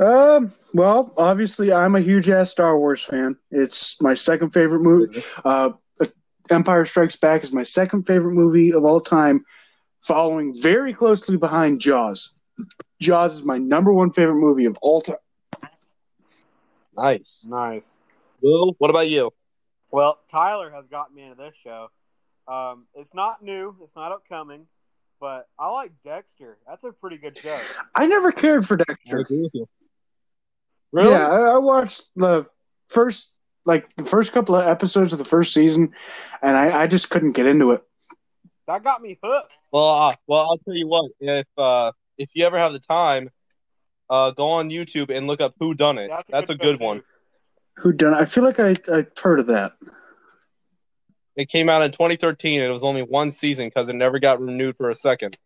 [0.00, 3.36] um, well, obviously, I'm a huge ass Star Wars fan.
[3.50, 5.22] It's my second favorite movie.
[5.44, 5.72] Uh,
[6.50, 9.44] Empire Strikes Back is my second favorite movie of all time,
[10.02, 12.38] following very closely behind Jaws.
[13.00, 15.16] Jaws is my number one favorite movie of all time.
[16.96, 17.38] Nice.
[17.44, 17.92] Nice.
[18.40, 19.30] Will, what about you?
[19.90, 21.88] Well, Tyler has gotten me into this show.
[22.46, 23.74] Um, it's not new.
[23.82, 24.66] It's not upcoming,
[25.20, 26.58] but I like Dexter.
[26.66, 27.58] That's a pretty good show.
[27.94, 29.18] I never cared for I Dexter.
[29.18, 29.66] agree with you.
[30.92, 31.10] Really?
[31.10, 32.46] Yeah, I, I watched the
[32.88, 35.92] first, like the first couple of episodes of the first season,
[36.42, 37.82] and I, I just couldn't get into it.
[38.66, 39.52] That got me hooked.
[39.72, 41.10] Well, uh, well, I'll tell you what.
[41.20, 43.30] If uh, if you ever have the time,
[44.08, 46.10] uh, go on YouTube and look up Who Done It.
[46.28, 47.02] That's a good show, one.
[47.78, 48.14] Who done?
[48.14, 49.72] I feel like I I heard of that.
[51.36, 54.40] It came out in 2013, and it was only one season because it never got
[54.40, 55.36] renewed for a second.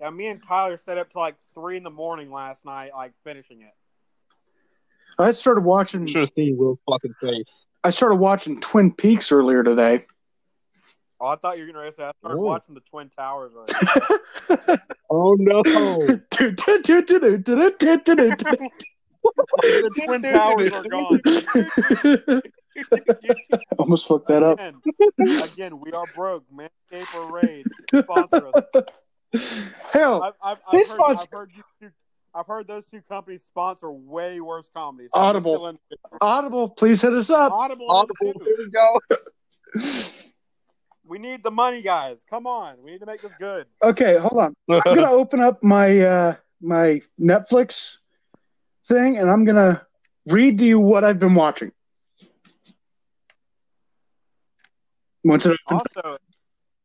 [0.00, 3.12] Yeah, me and Tyler set up to like three in the morning last night, like
[3.24, 3.72] finishing it.
[5.18, 6.06] I started watching.
[6.06, 7.66] Should have seen Will's fucking face.
[7.84, 10.04] I started watching Twin Peaks earlier today.
[11.20, 12.42] Oh, I thought you were gonna say I started Ooh.
[12.42, 13.52] watching the Twin Towers.
[13.54, 14.78] Right
[15.10, 15.62] oh no!
[15.62, 16.24] the
[20.04, 22.42] Twin Towers are gone.
[23.78, 24.58] Almost fucked that up.
[24.58, 24.82] Again,
[25.42, 26.44] again, we are broke.
[26.52, 27.66] Manscaped or Raid
[28.02, 28.64] sponsor us.
[29.92, 31.90] Hell, I've, I've, I've, heard, sponsor- I've heard you two,
[32.34, 35.10] I've heard those two companies sponsor way worse comedies.
[35.14, 35.68] Audible.
[35.68, 35.78] In-
[36.20, 37.52] Audible, please hit us up.
[37.52, 37.90] Audible.
[37.90, 38.44] Audible, too.
[38.44, 39.00] here we go.
[41.04, 42.18] We need the money, guys.
[42.30, 43.66] Come on, we need to make this good.
[43.82, 44.54] Okay, hold on.
[44.70, 47.98] I'm gonna open up my uh, my Netflix
[48.86, 49.84] thing, and I'm gonna
[50.26, 51.72] read to you what I've been watching.
[55.24, 56.18] Once it opens, Also,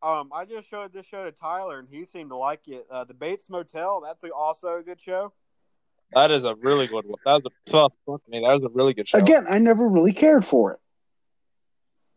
[0.04, 2.86] um, I just showed this show to Tyler, and he seemed to like it.
[2.89, 4.02] Uh, the Bates Motel.
[4.04, 5.34] That's a, also a good show.
[6.13, 7.19] that is a really good one.
[7.26, 8.39] That was a tough fuck me.
[8.41, 9.17] That was a really good show.
[9.17, 10.80] again, I never really cared for it.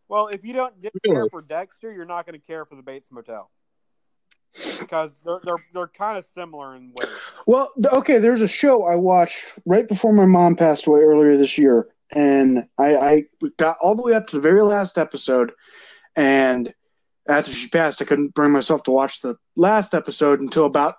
[0.07, 1.15] Well, if you don't get Really?
[1.15, 3.49] care for Dexter, you're not going to care for the Bates Motel
[4.79, 7.09] because they're they're they're kind of similar in ways.
[7.47, 11.57] Well, okay, there's a show I watched right before my mom passed away earlier this
[11.57, 13.23] year, and I, I
[13.57, 15.53] got all the way up to the very last episode,
[16.15, 16.73] and
[17.27, 20.95] after she passed, I couldn't bring myself to watch the last episode until about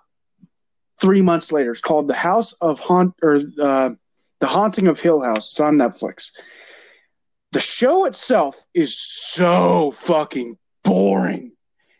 [0.99, 1.71] three months later.
[1.71, 3.91] It's called The House of Haunt or uh,
[4.39, 5.51] The Haunting of Hill House.
[5.51, 6.31] It's on Netflix.
[7.51, 11.51] The show itself is so fucking boring.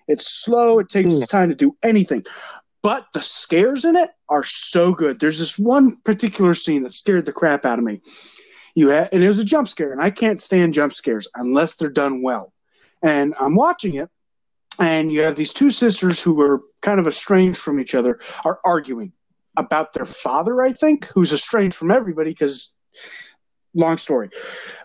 [0.07, 0.79] It's slow.
[0.79, 2.23] It takes time to do anything
[2.83, 5.19] but the scares in it are so good.
[5.19, 8.01] There's this one particular scene that scared the crap out of me.
[8.75, 11.75] You had, and it was a jump scare, and I can't stand jump scares unless
[11.75, 12.53] they're done well.
[13.03, 14.09] And I'm watching it,
[14.79, 18.59] and you have these two sisters who are kind of estranged from each other are
[18.65, 19.11] arguing
[19.57, 22.73] about their father, I think, who's estranged from everybody because
[23.73, 24.29] long story.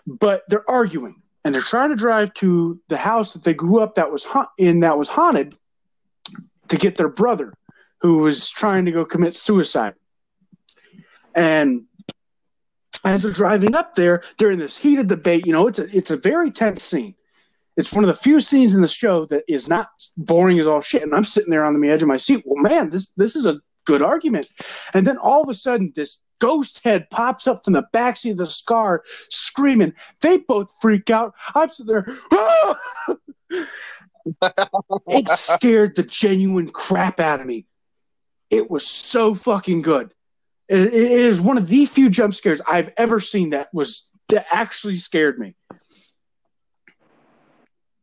[0.05, 3.95] But they're arguing and they're trying to drive to the house that they grew up
[3.95, 5.55] that was ha- in that was haunted
[6.67, 7.53] to get their brother
[8.01, 9.95] who was trying to go commit suicide.
[11.35, 11.85] And
[13.05, 15.45] as they're driving up there, they're in this heated debate.
[15.45, 17.15] You know, it's a it's a very tense scene.
[17.79, 20.81] It's one of the few scenes in the show that is not boring as all
[20.81, 21.01] shit.
[21.01, 22.43] And I'm sitting there on the edge of my seat.
[22.45, 24.49] Well, man, this this is a good argument.
[24.93, 28.37] And then all of a sudden, this ghost head pops up from the backseat of
[28.39, 29.93] the car, screaming.
[30.19, 31.33] They both freak out.
[31.55, 32.17] I'm sitting there.
[32.33, 32.79] "Ah!"
[35.07, 37.65] it scared the genuine crap out of me.
[38.49, 40.13] It was so fucking good.
[40.67, 44.47] It, it is one of the few jump scares I've ever seen that was that
[44.51, 45.55] actually scared me.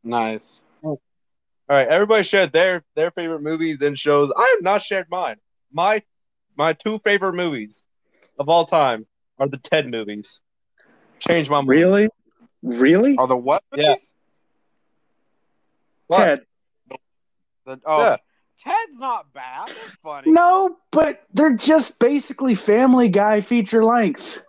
[0.06, 0.60] Nice.
[0.84, 1.00] All
[1.68, 4.32] right, everybody shared their their favorite movies and shows.
[4.36, 5.36] I have not shared mine.
[5.72, 6.02] My
[6.56, 7.82] my two favorite movies
[8.38, 9.06] of all time
[9.40, 10.42] are the Ted movies.
[11.18, 11.68] Change my mind.
[11.68, 12.08] Really,
[12.62, 13.64] really, Are the what?
[13.74, 13.96] Yeah.
[16.06, 16.18] What?
[16.18, 16.40] Ted.
[17.64, 18.16] The, oh, Yeah.
[18.62, 19.66] Ted's not bad.
[19.66, 20.32] They're funny.
[20.32, 24.40] No, but they're just basically Family Guy feature length.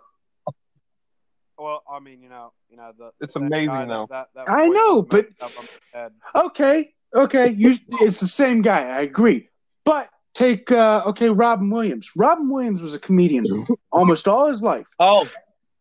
[1.58, 3.10] Well, I mean, you know, you know the.
[3.20, 4.06] It's that amazing, guy that- though.
[4.10, 6.12] That, that I know, but- messed up on the head.
[6.46, 8.82] Okay, okay, you, it's the same guy.
[8.88, 9.48] I agree,
[9.84, 12.12] but take uh, okay, Robin Williams.
[12.16, 15.28] Robin Williams was a comedian almost all his life, Oh,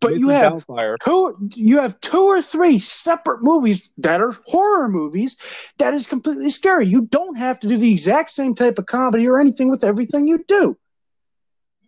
[0.01, 0.95] but you have Doubtfire.
[1.03, 5.38] two you have two or three separate movies that are horror movies
[5.78, 6.88] that is completely scary.
[6.88, 10.28] You don't have to do the exact same type of comedy or anything with everything
[10.28, 10.75] you do.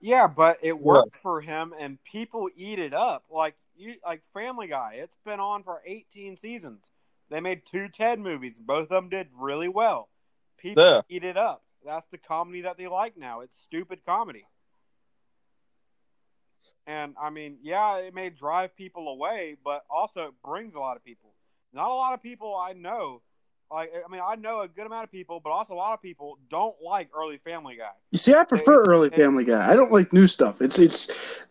[0.01, 3.25] Yeah, but it worked for him, and people eat it up.
[3.29, 4.95] Like you, like Family Guy.
[4.97, 6.83] It's been on for 18 seasons.
[7.29, 8.55] They made two Ted movies.
[8.59, 10.09] Both of them did really well.
[10.57, 11.01] People Yeah.
[11.09, 11.63] eat it up.
[11.85, 13.41] That's the comedy that they like now.
[13.41, 14.43] It's stupid comedy.
[16.85, 20.97] And I mean, yeah, it may drive people away, but also it brings a lot
[20.97, 21.33] of people.
[21.71, 23.21] Not a lot of people I know.
[23.71, 26.01] Like, I mean, I know a good amount of people, but also a lot of
[26.01, 27.91] people don't like early Family Guy.
[28.11, 29.69] You see, I prefer It's- early it- Family Guy.
[29.71, 30.61] I don't like new stuff.
[30.61, 31.45] It's it's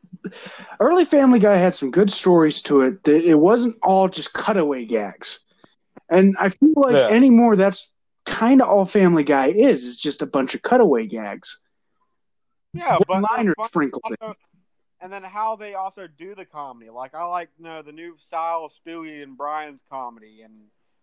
[0.80, 3.06] early Family Guy had some good stories to it.
[3.08, 5.40] It it wasn't all just cutaway gags,
[6.10, 7.08] and I feel like Yeah.
[7.08, 7.92] anymore that's
[8.26, 9.84] kind of all Family Guy is.
[9.84, 11.60] Is just a bunch of cutaway gags,
[12.72, 14.16] Yeah, but one-liners sprinkled in.
[14.20, 14.36] also,
[15.00, 16.90] and then how they also do the comedy.
[16.90, 20.54] Like I like you know the new style of Stewie and Brian's comedy and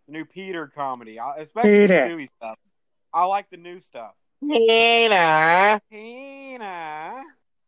[0.06, 2.08] the new Peter comedy, I- especially the Peter.
[2.10, 2.58] Stewie stuff.
[3.14, 4.14] I like the new stuff.
[4.42, 5.82] Nina.
[5.90, 7.24] Tina.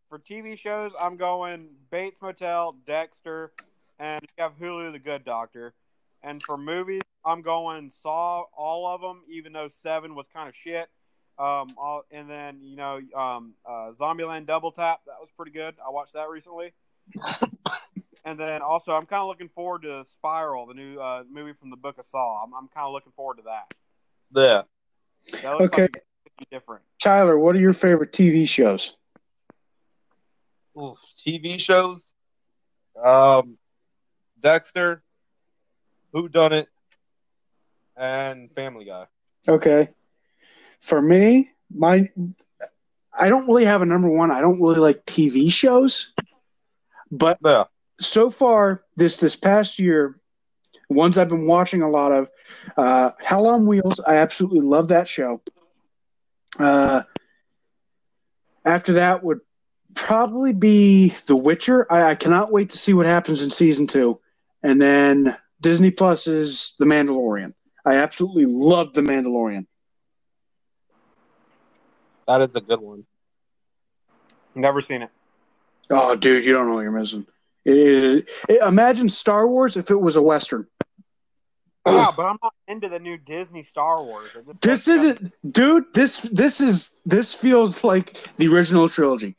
[0.09, 3.51] For TV shows, I'm going Bates Motel, Dexter,
[3.99, 5.73] and you have Hulu, The Good Doctor.
[6.23, 10.55] And for movies, I'm going Saw, all of them, even though Seven was kind of
[10.55, 10.87] shit.
[11.37, 15.75] Um, all, and then you know, um, uh, Zombieland Double Tap, that was pretty good.
[15.85, 16.73] I watched that recently.
[18.25, 21.69] and then also, I'm kind of looking forward to Spiral, the new uh, movie from
[21.69, 22.43] the Book of Saw.
[22.43, 23.73] I'm, I'm kind of looking forward to that.
[24.33, 24.63] Yeah.
[25.43, 25.81] That looks Okay.
[25.83, 26.03] like
[26.39, 26.83] it's different.
[26.99, 28.96] Tyler, what are your favorite TV shows?
[30.77, 32.13] Oof, TV shows.
[33.03, 33.57] Um,
[34.39, 35.01] Dexter,
[36.13, 36.69] Who Done It,
[37.95, 39.07] and Family Guy.
[39.47, 39.89] Okay.
[40.79, 42.09] For me, my
[43.17, 44.29] I don't really have a number one.
[44.29, 46.13] I don't really like TV shows.
[47.09, 47.65] But Yeah.
[47.99, 50.19] so far this this past year,
[50.89, 52.29] ones I've been watching a lot of,
[52.77, 53.99] uh, Hell on Wheels.
[54.05, 55.41] I absolutely love that show.
[56.59, 57.01] Uh,
[58.65, 59.39] after that would
[59.97, 61.85] probably be The Witcher.
[61.91, 64.19] I, I cannot wait to see what happens in season two,
[64.63, 67.53] and then Disney Plus is The Mandalorian.
[67.85, 69.65] I absolutely love The Mandalorian.
[72.27, 73.05] That is a good one.
[74.55, 75.09] Never seen it.
[75.89, 77.25] Oh, dude, you don't know what you're missing.
[77.65, 80.67] It is, it- imagine Star Wars if it was a western.
[81.85, 84.27] Yeah, but I'm not into the new Disney Star Wars.
[84.61, 85.85] This isn't, dude.
[85.93, 89.37] This this is this feels like the original trilogy.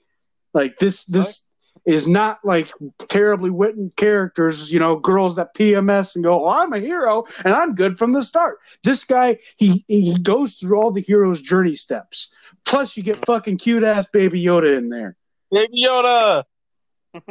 [0.55, 1.45] Like this this
[1.85, 4.73] is not like terribly written characters.
[4.73, 8.13] You know, girls that PMS and go, "Oh, I'm a hero and I'm good from
[8.13, 12.33] the start." This guy, he he goes through all the hero's journey steps.
[12.67, 15.17] Plus, you get fucking cute ass Baby Yoda in there.
[15.51, 16.45] Baby Yoda.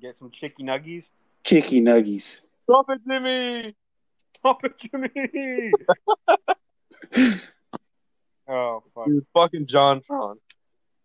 [0.00, 1.08] Get some chicky nuggies.
[1.44, 2.40] Chicky nuggies.
[2.60, 3.74] Stop it, Jimmy.
[4.38, 5.72] Stop it, Jimmy.
[8.48, 9.06] oh fuck.
[9.08, 10.38] You fucking John Tron.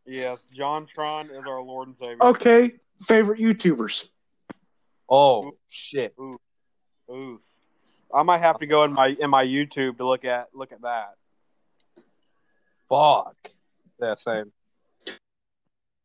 [0.05, 2.17] Yes, JonTron is our Lord and Savior.
[2.21, 4.09] Okay, favorite YouTubers.
[5.09, 6.15] Oh shit.
[6.19, 7.41] Oof.
[8.13, 10.81] I might have to go in my in my YouTube to look at look at
[10.81, 11.15] that.
[12.89, 13.35] Fuck.
[14.01, 14.51] Yeah, same.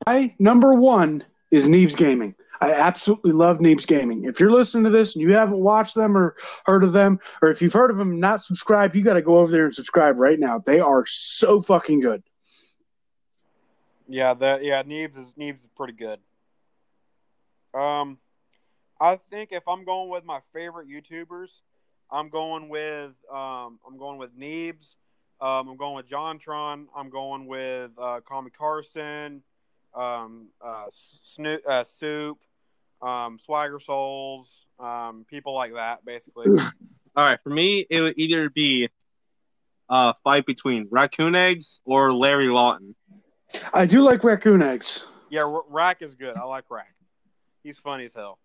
[0.07, 2.35] My number one is Neebs Gaming.
[2.63, 4.25] I absolutely love Neebs Gaming.
[4.25, 6.37] If you're listening to this and you haven't watched them or
[6.67, 9.23] heard of them, or if you've heard of them and not subscribed, you got to
[9.23, 10.59] go over there and subscribe right now.
[10.59, 12.23] They are so fucking good.
[14.11, 16.19] Yeah, that yeah, Neebs is Neebs is pretty good.
[17.73, 18.19] Um,
[19.01, 21.51] I think if I'm going with my favorite YouTubers,
[22.11, 24.97] I'm going with um, I'm going with Neebs.
[25.41, 26.87] Um, I'm going with JonTron.
[26.95, 29.43] I'm going with uh, Me Carson,
[29.95, 30.87] um, uh,
[31.23, 32.39] Snoop, uh, Soup,
[33.01, 34.49] um, Swagger Souls,
[34.81, 36.47] um, people like that, basically.
[37.17, 38.89] All right, for me, it would either be
[39.89, 42.97] a fight between Raccoon Eggs or Larry Lawton.
[43.73, 45.07] I do like raccoon eggs.
[45.31, 46.37] Yeah, R- Rack is good.
[46.37, 46.93] I like Rack.
[47.63, 48.39] He's funny as hell.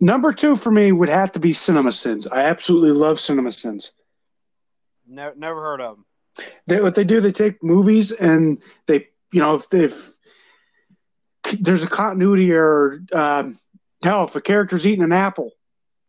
[0.00, 2.26] Number two for me would have to be CinemaSins.
[2.30, 3.90] I absolutely love CinemaSins.
[5.06, 6.04] Ne- never heard of them.
[6.66, 10.12] They, what they do, they take movies and they, you know, if, if
[11.60, 13.58] there's a continuity error, um,
[14.02, 15.52] hell, if a character's eating an apple,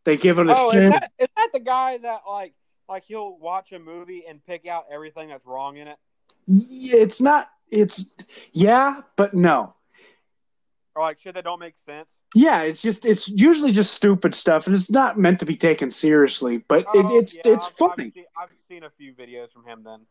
[0.03, 0.83] they give it a Oh, sin.
[0.83, 2.53] is that, is that the guy that like
[2.87, 5.97] like he'll watch a movie and pick out everything that's wrong in it?
[6.47, 7.49] Yeah, it's not.
[7.71, 8.13] It's
[8.53, 9.73] yeah, but no.
[10.95, 12.09] Or like shit that don't make sense?
[12.33, 15.89] Yeah, it's just it's usually just stupid stuff, and it's not meant to be taken
[15.91, 16.57] seriously.
[16.57, 18.03] But it, Oh, it's yeah, it's I've, funny.
[18.05, 20.01] I've seen, I've seen a few videos from him then.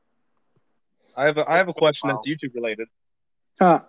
[1.16, 2.20] I have a, I have a question Wow.
[2.24, 2.88] that's YouTube related.
[3.60, 3.82] Huh.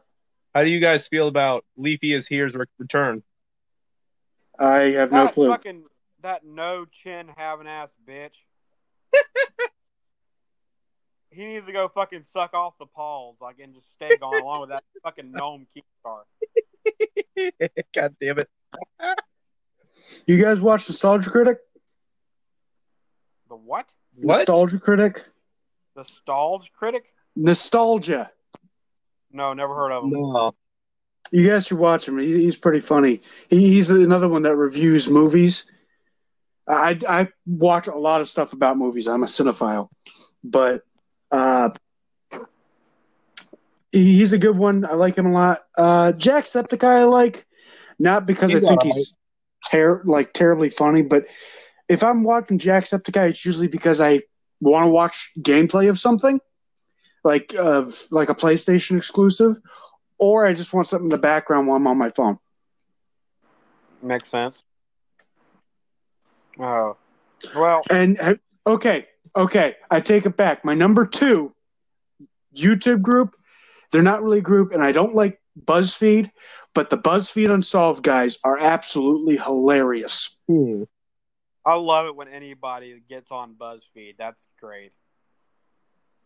[0.54, 3.24] How do you guys feel about LeafyIsHere's return?
[4.60, 5.50] I have no clue.
[5.50, 5.84] fucking
[6.22, 8.32] that no chin having ass bitch.
[11.36, 14.62] he needs to go fucking suck off the Pauls, like and just stay gone along
[14.62, 16.24] with that fucking gnome key star.
[17.94, 18.50] God damn it!
[20.26, 21.58] You guys watch Nostalgia Critic?
[23.50, 23.88] The what?
[24.16, 24.38] What?
[24.38, 25.22] Nostalgia Critic?
[25.96, 27.06] The stalls critic?
[27.36, 28.30] Nostalgia.
[29.32, 30.12] No, never heard of him.
[30.12, 30.54] No.
[31.32, 32.18] You guys should watch him.
[32.18, 33.22] He, he's pretty funny.
[33.50, 35.66] He, he's another one that reviews movies.
[36.68, 39.08] I I watch a lot of stuff about movies.
[39.08, 39.90] I'm a cinephile,
[40.44, 40.82] but
[41.32, 41.70] uh,
[43.92, 44.86] he's a good one.
[44.86, 45.60] I like him a lot.
[45.78, 47.46] Uh, Jacksepticeye I like,
[48.00, 48.96] not because He's I think alright.
[48.96, 49.18] he's
[49.70, 51.28] ter- like terribly funny, but
[51.88, 54.22] if I'm watching Jacksepticeye, it's usually because I
[54.60, 56.40] want to watch gameplay of something,
[57.24, 59.58] like of like a PlayStation exclusive,
[60.18, 62.40] or I just want something in the background while I'm on my phone.
[64.02, 64.64] Makes sense.
[66.60, 66.96] Oh,
[67.56, 70.64] well, And uh, okay, okay, I take it back.
[70.66, 71.54] My number two
[72.56, 73.36] YouTube group,
[73.92, 76.32] they're not really a group, and I don't like BuzzFeed,
[76.74, 80.38] but the BuzzFeed Unsolved guys are absolutely hilarious.
[80.48, 80.84] Hmm.
[81.66, 84.18] I love it when anybody gets on BuzzFeed.
[84.18, 84.92] That's great.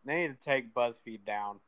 [0.06, 1.60] They need to take BuzzFeed down.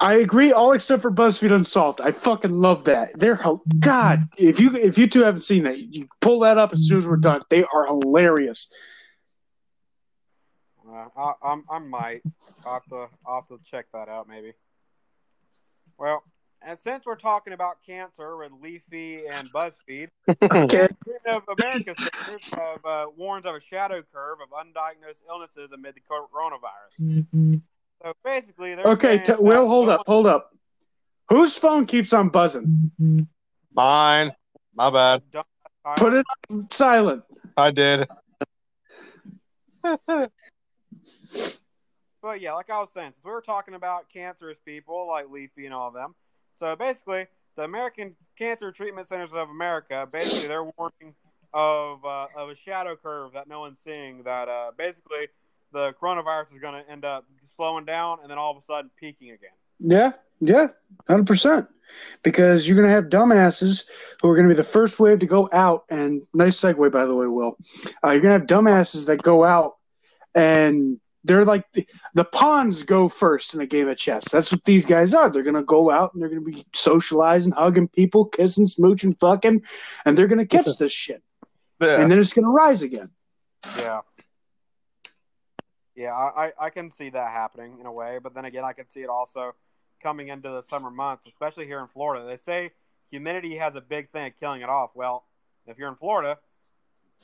[0.00, 2.00] I agree, all except for BuzzFeed Unsolved.
[2.00, 3.10] I fucking love that.
[3.14, 4.24] They're hel- God.
[4.36, 7.06] If you if you two haven't seen that, you pull that up as soon as
[7.06, 7.42] we're done.
[7.48, 8.72] They are hilarious.
[10.94, 12.22] Uh, I, I'm, I might.
[12.66, 14.52] I'll have, to, I'll have to check that out, maybe.
[15.98, 16.22] Well,
[16.66, 20.08] and since we're talking about cancer with Leafy and BuzzFeed,
[20.52, 20.82] Okay.
[20.82, 25.94] Institute of America Centers have uh, warns of a shadow curve of undiagnosed illnesses amid
[25.94, 27.60] the coronavirus.
[28.02, 29.16] So basically, they're Okay.
[29.16, 30.50] saying T- that Will, hold up, hold up.
[31.28, 32.90] Whose phone keeps on buzzing?
[33.72, 34.32] Mine.
[34.74, 35.22] My bad.
[35.96, 37.24] Put it on silent.
[37.56, 38.08] I did.
[42.22, 45.66] But yeah, like I was saying, since we were talking about cancerous people like Leafy
[45.66, 46.14] and all of them,
[46.58, 47.26] so basically,
[47.56, 51.14] the American Cancer Treatment Centers of America, basically, they're warning
[51.52, 54.22] of uh, of a shadow curve that no one's seeing.
[54.22, 55.28] That uh, basically,
[55.72, 57.24] the coronavirus is going to end up
[57.56, 59.50] slowing down and then all of a sudden peaking again.
[59.78, 60.68] Yeah, yeah,
[61.06, 61.68] hundred percent.
[62.22, 63.84] Because you're gonna have dumbasses
[64.22, 65.84] who are gonna be the first wave to go out.
[65.90, 67.58] And nice segue, by the way, Will.
[68.02, 69.76] Uh, you're gonna have dumbasses that go out,
[70.34, 74.30] and they're like the, the pawns go first in a game of chess.
[74.30, 75.30] That's what these guys are.
[75.30, 79.62] They're gonna go out and they're gonna be socializing, hugging people, kissing, smooching, fucking,
[80.04, 81.22] and they're gonna catch this shit.
[81.80, 82.00] Yeah.
[82.00, 83.10] And then it's gonna rise again.
[83.78, 84.00] Yeah.
[85.96, 88.72] Yeah, I, I I can see that happening in a way, but then again, I
[88.72, 89.54] can see it also
[90.02, 92.26] coming into the summer months, especially here in Florida.
[92.26, 92.72] They say
[93.10, 94.90] humidity has a big thing of killing it off.
[94.94, 95.24] Well,
[95.66, 96.38] if you're in Florida,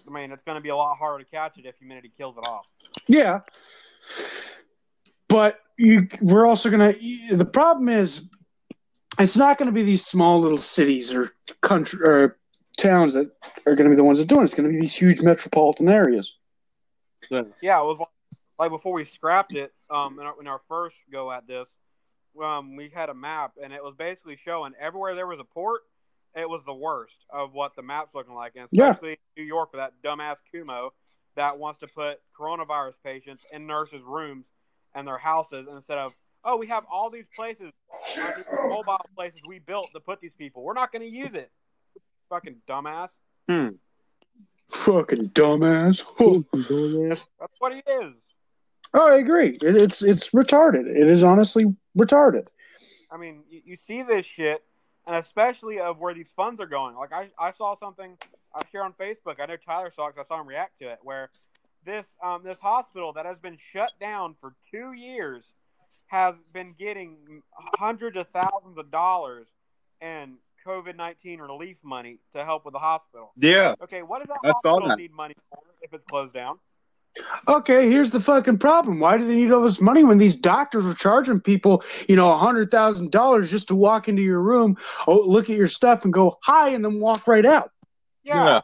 [0.09, 2.37] I mean, it's going to be a lot harder to catch it if humidity kills
[2.37, 2.67] it off.
[3.07, 3.41] Yeah.
[5.29, 7.37] But you, we're also going to.
[7.37, 8.31] The problem is,
[9.19, 11.31] it's not going to be these small little cities or
[11.61, 12.39] country or
[12.77, 13.31] towns that
[13.67, 14.45] are going to be the ones that do it.
[14.45, 16.37] It's going to be these huge metropolitan areas.
[17.31, 17.43] Yeah,
[17.81, 18.09] it was like,
[18.59, 19.73] like before we scrapped it.
[19.91, 21.69] Um, in our, in our first go at this,
[22.43, 25.83] um, we had a map, and it was basically showing everywhere there was a port,
[26.35, 28.91] it was the worst of what the map's looking like, and Yeah.
[28.91, 30.91] especially New York with that dumbass Cuomo
[31.37, 34.47] that wants to put coronavirus patients in nurses' rooms
[34.95, 36.13] and their houses instead of
[36.45, 37.73] oh we have all these places,
[38.17, 40.63] these mobile places we built to put these people.
[40.63, 41.51] We're not going to use it.
[42.29, 43.09] Fucking dumbass.
[43.49, 43.69] Hmm.
[44.73, 46.05] Fucking dumbass.
[47.41, 48.15] That's what he is.
[48.93, 49.49] Oh, I agree.
[49.49, 50.89] It, it's it's retarded.
[50.89, 51.65] It is honestly
[51.99, 52.47] retarded.
[53.11, 54.63] I mean, you, you see this shit,
[55.07, 56.97] and especially of where these funds are going.
[56.97, 58.17] Like I, I saw something
[58.55, 59.41] uh, here on Facebook.
[59.41, 60.99] I know Tyler saw it 'cause I saw him react to it.
[61.03, 61.31] Where
[61.85, 65.45] this um, this hospital that has been shut down for two years
[66.09, 67.43] has been getting
[67.79, 69.47] hundreds of thousands of dollars
[70.01, 70.37] in
[70.67, 73.33] COVID nineteen relief money to help with the hospital.
[73.37, 73.75] Yeah.
[73.83, 74.99] Okay, what does that I saw hospital that.
[74.99, 76.59] need money for if it's closed down?
[77.49, 79.01] Okay, here's the fucking problem.
[79.01, 82.31] Why do they need all this money when these doctors are charging people, you know,
[82.31, 84.77] a hundred thousand dollars just to walk into your room,
[85.09, 87.73] oh, look at your stuff, and go hi, and then walk right out?
[88.31, 88.45] Yeah.
[88.45, 88.61] Yeah.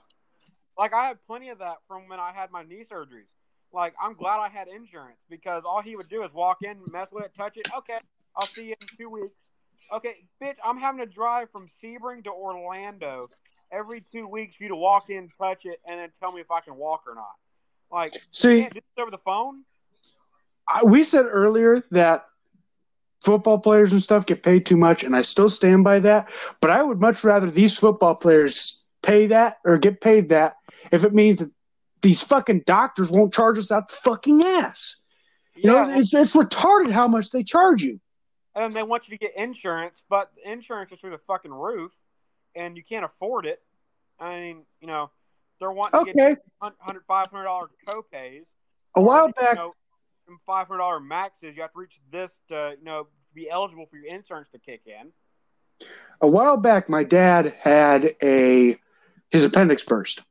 [0.78, 3.28] Like I had plenty of that from when I had my knee surgeries.
[3.72, 7.08] Like I'm glad I had insurance because all he would do is walk in, mess
[7.12, 7.66] with it, touch it.
[7.78, 7.98] Okay,
[8.36, 9.32] I'll see you in two weeks.
[9.94, 13.30] Okay, bitch, I'm having to drive from Sebring to Orlando
[13.72, 16.50] every two weeks for you to walk in, touch it, and then tell me if
[16.50, 17.34] I can walk or not.
[17.90, 19.62] Like, See, this over the phone.
[20.68, 22.26] I- we said earlier that
[23.24, 26.28] football players and stuff get paid too much, and I still stand by that.
[26.60, 30.56] But I would much rather these football players pay that or get paid that
[30.92, 31.50] if it means that
[32.02, 35.00] these fucking doctors won't charge us out the fucking ass.
[35.62, 38.00] You yeah, know, it's, it's retarded how much they charge you.
[38.54, 41.92] and they want you to get insurance, but the insurance is through the fucking roof,
[42.54, 43.60] and you can't afford it.
[44.20, 45.10] I mean, you know,
[45.60, 48.44] they're wanting to get you 100 500 dollar copays.
[48.94, 49.74] A while back, you know,
[50.46, 51.56] five hundred dollar maxes.
[51.56, 54.82] You have to reach this to you know be eligible for your insurance to kick
[54.86, 55.12] in.
[56.20, 58.78] a while back, my dad had a
[59.30, 60.22] his appendix burst,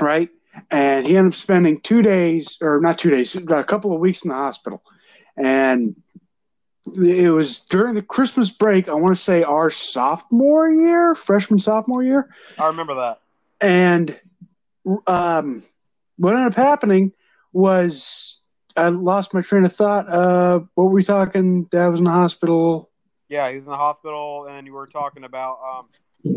[0.00, 0.28] right?
[0.70, 4.24] And he ended up spending two days, or not two days, a couple of weeks
[4.24, 4.82] in the hospital.
[5.36, 5.96] And
[6.86, 8.88] it was during the Christmas break.
[8.88, 12.32] I want to say our sophomore year, freshman sophomore year.
[12.58, 13.20] I remember that.
[13.60, 14.18] And
[15.06, 15.62] um,
[16.16, 17.12] what ended up happening
[17.52, 18.40] was
[18.76, 20.08] I lost my train of thought.
[20.08, 21.64] Uh, what were we talking?
[21.64, 22.90] Dad was in the hospital.
[23.28, 25.88] Yeah, he was in the hospital, and you were talking about um,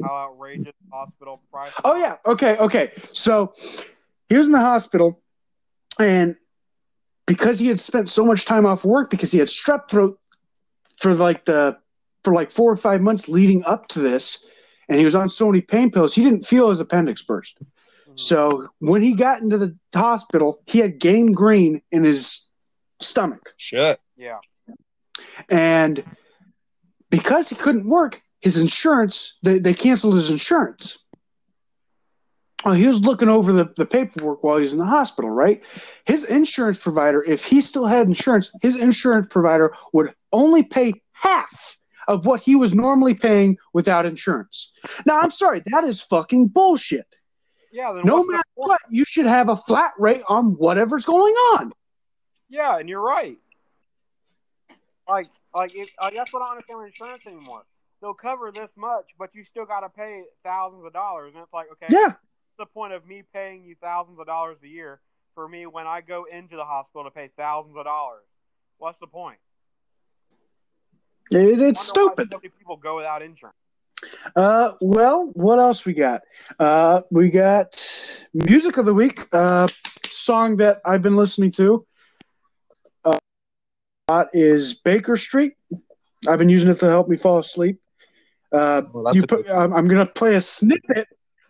[0.03, 1.75] how outrageous hospital prices.
[1.84, 2.17] Oh yeah.
[2.25, 2.57] Okay.
[2.57, 2.91] Okay.
[3.13, 3.53] So
[4.29, 5.21] he was in the hospital,
[5.99, 6.36] and
[7.25, 10.19] because he had spent so much time off work because he had strep throat
[10.99, 11.77] for like the
[12.23, 14.47] for like four or five months leading up to this,
[14.88, 17.59] and he was on so many pain pills, he didn't feel his appendix burst.
[18.07, 18.19] Mhm.
[18.19, 22.47] So when he got into the hospital, he had gangrene in his
[23.01, 23.53] stomach.
[23.57, 23.99] Shit.
[24.15, 24.39] Yeah.
[25.49, 26.03] And
[27.09, 31.06] because he couldn't work, his insurance, they, they canceled his insurance.
[32.66, 35.64] Well, he was looking over the, the paperwork while he was in the hospital, right?
[36.06, 41.78] His insurance provider, if he still had insurance, his insurance provider would only pay half
[42.10, 44.74] of what he was normally paying without insurance.
[45.06, 47.08] Now, I'm sorry, that is fucking bullshit.
[47.72, 48.02] Yeah.
[48.04, 51.72] No matter what, you should have a flat rate on whatever's going on.
[52.50, 53.38] Yeah, and you're right.
[55.08, 57.64] Like, like, it, like that's what I don't understand with insurance anymore.
[58.04, 61.54] They'll cover this much, but you still got to pay thousands of dollars, and it's
[61.54, 62.08] like, okay, Yeah.
[62.08, 62.18] what's
[62.60, 64.99] the point of me paying you thousands of dollars a year
[65.36, 68.26] for me when I go into the hospital to pay thousands of dollars?
[68.78, 69.38] What's the point?
[71.32, 72.28] It, it's stupid.
[72.30, 73.56] So many people go without insurance.
[74.36, 76.24] Uh, well, what else we got?
[76.60, 77.74] Uh, we got
[78.34, 79.26] music of the week.
[79.32, 79.66] Uh,
[80.10, 81.86] song that I've been listening to.
[83.06, 85.54] Uh, is Baker Street.
[86.28, 87.80] I've been using it to help me fall asleep.
[88.54, 91.08] Uh, Well, you put, good- I'm, I'm gonna play a snippet.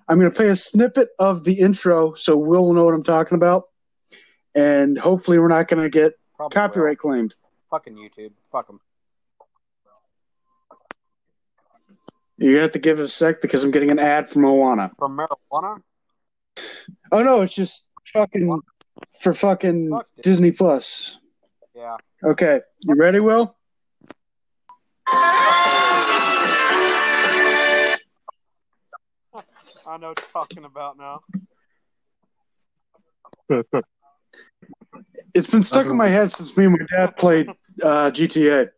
[0.07, 3.65] I'm gonna play a snippet of the intro, so we'll know what I'm talking about,
[4.55, 7.35] and hopefully we're not gonna get Probably copyright claimed.
[7.69, 8.31] Fucking YouTube.
[8.51, 8.79] Fuck them.
[12.37, 14.91] You're gonna have to give it a sec because I'm getting an ad from Moana.
[14.97, 15.81] From marijuana.
[17.11, 18.61] Oh no, it's just fucking
[19.21, 20.07] for fucking Fuck.
[20.21, 21.19] Disney Plus.
[21.75, 21.97] Yeah.
[22.23, 23.55] Okay, you ready, Will?
[29.87, 31.21] I know what you're talking about now.
[35.35, 37.49] It's been stuck in my head since me and my dad played
[37.81, 38.69] uh, GTA.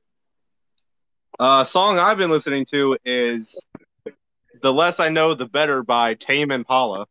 [1.37, 3.65] Uh, song I've been listening to is
[4.61, 7.07] "The Less I Know, the Better" by Tame Impala.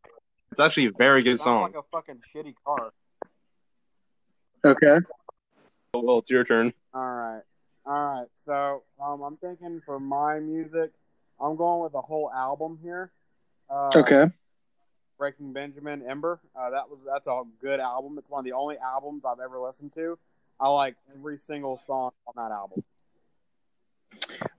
[0.51, 1.61] It's actually a very good song.
[1.61, 2.91] like a fucking shitty car.
[4.65, 4.99] Okay.
[5.93, 6.73] Well, it's your turn.
[6.93, 7.41] All right,
[7.85, 8.27] all right.
[8.45, 10.91] So um, I'm thinking for my music,
[11.39, 13.11] I'm going with a whole album here.
[13.69, 14.25] Uh, Okay.
[15.17, 16.41] Breaking Benjamin Ember.
[16.55, 18.17] Uh, that was that's a good album.
[18.17, 20.17] It's one of the only albums I've ever listened to.
[20.59, 22.83] I like every single song on that album.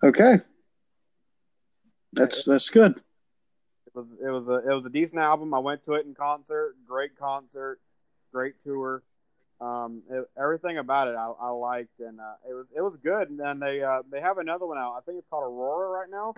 [0.02, 0.38] Okay.
[2.12, 2.96] That's that's good.
[3.86, 5.52] It was it was a it was a decent album.
[5.52, 6.74] I went to it in concert.
[6.86, 7.78] Great concert,
[8.32, 9.02] great tour.
[9.60, 13.28] Um, it, everything about it I, I liked, and uh, it was it was good.
[13.30, 14.94] And then they uh, they have another one out.
[14.96, 16.34] I think it's called Aurora right now.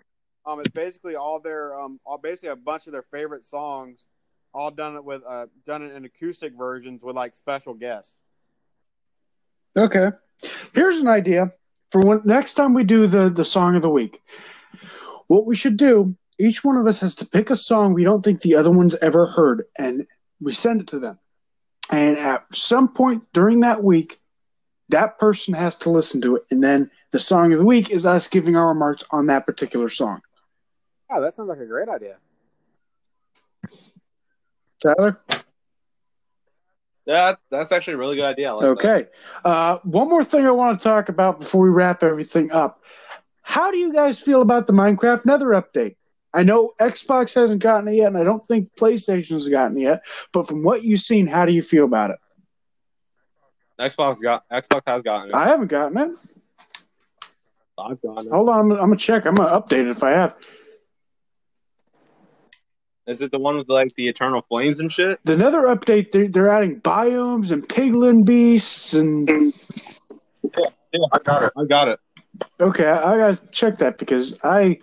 [0.49, 4.07] Um, it's basically all their um, all basically a bunch of their favorite songs,
[4.55, 8.17] all done it with uh, done it in acoustic versions with like special guests.
[9.77, 10.11] Okay.
[10.73, 11.53] Here's an idea
[11.91, 14.23] for when next time we do the the song of the week.
[15.27, 18.25] What we should do, each one of us has to pick a song we don't
[18.25, 20.07] think the other one's ever heard, and
[20.41, 21.19] we send it to them.
[21.93, 24.19] And at some point during that week,
[24.89, 28.07] that person has to listen to it, and then the song of the week is
[28.07, 30.23] us giving our remarks on that particular song.
[31.11, 32.17] Oh, that sounds like a great idea.
[34.83, 35.19] Tyler?
[37.07, 38.53] Yeah, that's actually a really good idea.
[38.53, 38.65] Like.
[38.65, 39.07] Okay.
[39.45, 42.83] Uh, one more thing I want to talk about before we wrap everything up.
[43.41, 45.97] How do you guys feel about the Minecraft Nether update?
[46.35, 50.05] I know Xbox hasn't gotten it yet, and I don't think PlayStation's gotten it yet.
[50.35, 52.19] But from what you've seen, how do you feel about it?
[53.81, 55.35] Xbox got Xbox has gotten it.
[55.35, 56.19] I haven't gotten it.
[57.79, 58.33] I've gotten it.
[58.33, 59.25] Hold on, I'm, I'm gonna check.
[59.25, 60.37] I'm gonna update it if I have.
[63.09, 65.19] Is it the one with like the eternal flames and shit?
[65.25, 71.53] The Nether update, they're, they're adding biomes and piglin beasts, and Yeah, I got it.
[71.57, 72.01] I got it.
[72.61, 74.81] okay, I, I gotta check that because I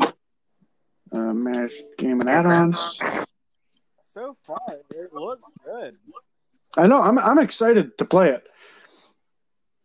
[0.00, 3.00] uh, managed game and add-ons.
[4.14, 5.96] So far, it looks good.
[6.76, 7.02] I know.
[7.02, 8.44] I'm I'm excited to play it.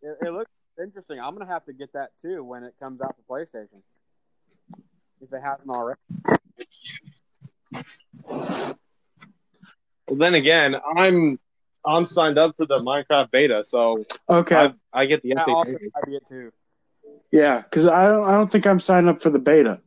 [0.04, 1.20] It, it looks interesting.
[1.20, 3.82] I'm gonna have to get that too when it comes out for PlayStation.
[5.20, 6.00] If they haven't already.
[10.16, 11.40] Then again, I'm
[11.86, 14.56] I'm signed up for the Minecraft beta, so Okay.
[14.56, 15.54] I, I get the That update.
[15.56, 16.52] also might be it too.
[17.32, 19.82] Yeah, because I don't I don't think I'm signed up for the beta.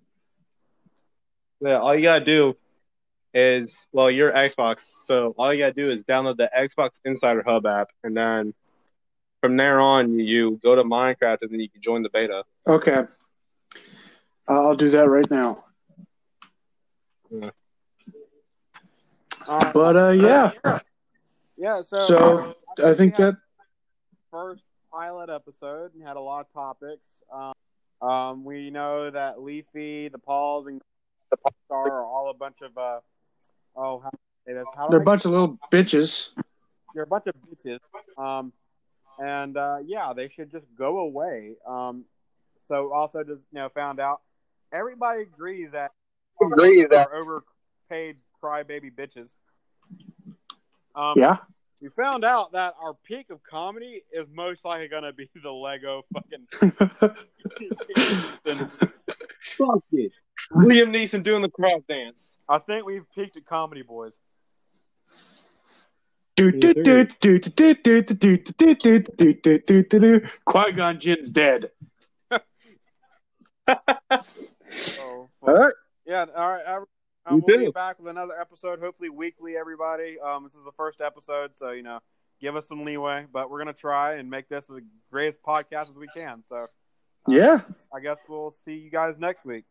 [1.60, 2.56] Yeah, all you gotta do
[3.34, 4.80] is well, your Xbox.
[5.04, 8.54] So all you gotta do is download the Xbox Insider Hub app, and then
[9.40, 12.44] from there on, you go to Minecraft and then you can join the beta.
[12.66, 13.04] Okay.
[14.46, 15.64] I'll do that right now.
[19.48, 20.52] Um, But uh, yeah.
[21.56, 21.82] yeah.
[21.82, 23.36] So, So I think that
[24.30, 27.06] first pilot episode and had a lot of topics.
[27.32, 27.52] Um,
[28.08, 30.80] um, we know that Leafy, the Pauls, and
[31.30, 31.36] the
[31.66, 33.00] Star are all a bunch of uh,
[33.76, 34.10] oh, how
[34.46, 34.64] do this?
[34.76, 36.30] How do they're a I- bunch of little bitches.
[36.94, 37.78] They're a bunch of bitches.
[38.18, 38.52] Um,
[39.18, 41.52] and uh, yeah, they should just go away.
[41.66, 42.04] Um,
[42.68, 44.20] so also just you know found out
[44.72, 45.92] everybody agrees that
[46.40, 49.28] Agrees that- overpaid crybaby bitches.
[50.94, 51.38] Um, yeah.
[51.80, 55.50] We found out that our peak of comedy is most likely going to be the
[55.50, 56.46] Lego fucking.
[59.58, 60.12] Fuck it.
[60.52, 62.38] Liam Neeson doing the crowd dance.
[62.48, 64.18] I think we've peaked at comedy, boys.
[70.44, 71.70] Qui Gon Jinn's dead.
[72.30, 72.38] oh,
[73.68, 75.74] all right.
[76.06, 76.86] Yeah, all right.
[77.32, 79.56] Um, we'll be back with another episode, hopefully weekly.
[79.56, 82.00] Everybody, um, this is the first episode, so you know,
[82.40, 83.26] give us some leeway.
[83.32, 86.42] But we're gonna try and make this the greatest podcast as we can.
[86.48, 86.58] So
[87.28, 87.60] Yeah.
[87.94, 89.64] I guess we'll see you guys next week.